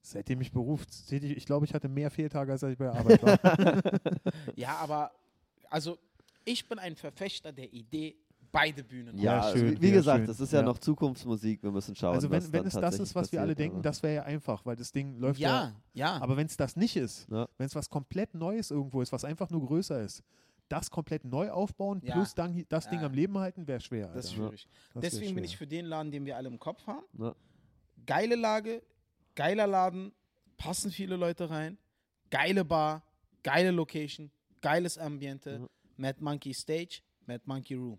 [0.02, 3.82] Seitdem ich berufstätig, ich glaube, ich hatte mehr Fehltage, als ich bei der Arbeit war.
[4.56, 5.10] Ja, aber,
[5.68, 5.98] also,
[6.44, 8.16] ich bin ein Verfechter der Idee,
[8.56, 9.16] beide Bühnen.
[9.18, 10.26] Ja, Ja, also schön, wie, wie ja, gesagt, schön.
[10.26, 10.64] das ist ja, Ja.
[10.66, 11.62] noch Zukunftsmusik.
[11.62, 12.14] Wir müssen schauen.
[12.14, 14.14] also was wenn, wenn dann es das ist, was wir alle denken, aber- das wäre
[14.14, 15.48] ja einfach, weil das Ding läuft ja.
[15.48, 15.76] Ja,
[16.16, 16.22] ja.
[16.22, 17.46] Aber wenn es das nicht ist, Ja.
[17.58, 20.22] wenn es was komplett Neues irgendwo ist, was einfach nur größer ist,
[20.68, 22.14] das komplett neu aufbauen Ja.
[22.14, 22.90] plus dann das Ja.
[22.92, 24.08] Ding am Leben halten, wäre schwer.
[24.08, 24.42] das ist Alter.
[24.48, 24.68] schwierig.
[24.94, 25.44] Das Deswegen bin schwer.
[25.44, 27.04] ich für den Laden, den wir alle im Kopf haben.
[27.18, 27.34] Ja.
[28.06, 28.82] Geile Lage,
[29.34, 30.12] geiler Laden,
[30.56, 31.76] passen viele Leute rein,
[32.30, 33.02] geile Bar,
[33.42, 34.30] geile Location,
[34.60, 35.66] geiles Ambiente, Ja.
[35.98, 37.98] Mad Monkey Stage, Mad Monkey Room.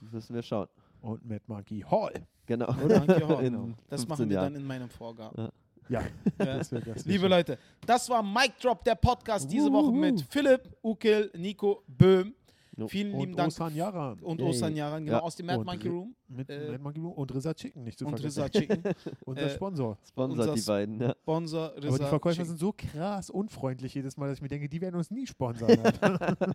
[0.00, 0.68] Müssen wir schauen.
[1.00, 2.12] Und Mad Monkey Hall.
[2.46, 2.68] Genau.
[2.74, 3.44] Hall.
[3.44, 4.52] In Das 15 machen wir Jahren.
[4.54, 5.48] dann in meinem Vorgarten.
[5.88, 6.00] Ja.
[6.00, 6.00] Ja,
[6.38, 6.44] Ja.
[6.56, 7.30] das das wär Liebe schön.
[7.30, 12.34] Leute, das war Mic Drop, der Podcast diese Woche mit Philipp, Ukel, Nico, Böhm.
[12.76, 12.88] Jo.
[12.88, 13.48] Vielen lieben Und Dank.
[13.48, 14.48] Osan Yaran Und Yay.
[14.48, 15.22] Osan Yaran, genau, Ja.
[15.22, 16.14] aus dem Mad Und Monkey Room.
[16.28, 18.42] Mit Äh, Mad Monkey und Risa Chicken, nicht zu Und vergessen.
[18.42, 18.82] Risa Chicken.
[19.24, 19.98] Unser äh, Sponsor.
[20.08, 21.00] Sponsert Unser die beiden.
[21.00, 21.14] Ja.
[21.22, 22.48] Sponsor Aber die Risa Verkäufer Chicken.
[22.48, 25.68] sind so krass unfreundlich jedes Mal, dass ich mir denke, die werden uns nie sponsern.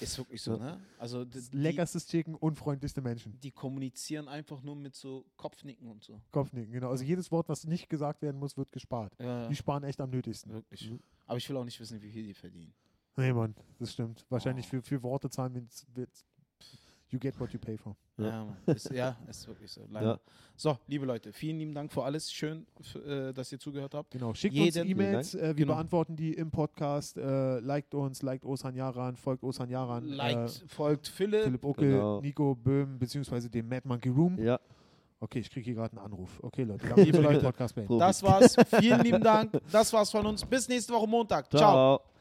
[0.00, 0.78] Ist wirklich so, ne?
[0.98, 3.38] Also Das die, Leckerstes Chicken, unfreundlichste Menschen.
[3.42, 6.18] die kommunizieren einfach nur mit so Kopfnicken und so.
[6.30, 6.88] Kopfnicken, genau.
[6.88, 9.12] Also jedes Wort, was nicht gesagt werden muss, wird gespart.
[9.20, 10.50] Ja, Die sparen echt am nötigsten.
[10.52, 10.90] wirklich.
[11.26, 12.72] Aber ich will auch nicht wissen, wie viel die verdienen.
[13.16, 14.24] Nee, Mann, das stimmt.
[14.30, 14.70] Wahrscheinlich Oh.
[14.70, 16.10] für, für Worte zahlen wir jetzt- wird.
[17.10, 17.94] You get what you pay for.
[18.16, 18.46] Ja.
[18.66, 19.86] Ja, ist, ja, ist wirklich so.
[19.90, 20.12] Leider.
[20.12, 20.20] Ja.
[20.56, 22.32] So, liebe Leute, vielen lieben Dank für alles.
[22.32, 22.66] Schön,
[23.06, 24.12] äh, dass ihr zugehört habt.
[24.12, 25.74] Genau, schickt Jeden- uns E-Mails, äh, wir Genau.
[25.74, 27.18] beantworten die im Podcast.
[27.18, 30.06] Äh, liked uns, liked Osan Yaran, folgt Osan Yaran.
[30.08, 31.42] Liked, Äh, folgt Philipp.
[31.44, 32.20] Philipp Uckel, Genau.
[32.22, 34.38] Nico Böhm, beziehungsweise dem Mad Monkey Room.
[34.42, 34.58] Ja,
[35.20, 36.40] Okay, ich kriege hier gerade einen Anruf.
[36.42, 37.96] Okay, Leute, Liebe wir Leute, Podcast beenden.
[37.98, 38.56] Das war's.
[38.80, 39.52] Vielen lieben Dank.
[39.70, 40.44] Das war's von uns.
[40.44, 41.48] Bis nächste Woche Montag.
[41.50, 41.60] Ciao.
[41.98, 42.11] Ciao.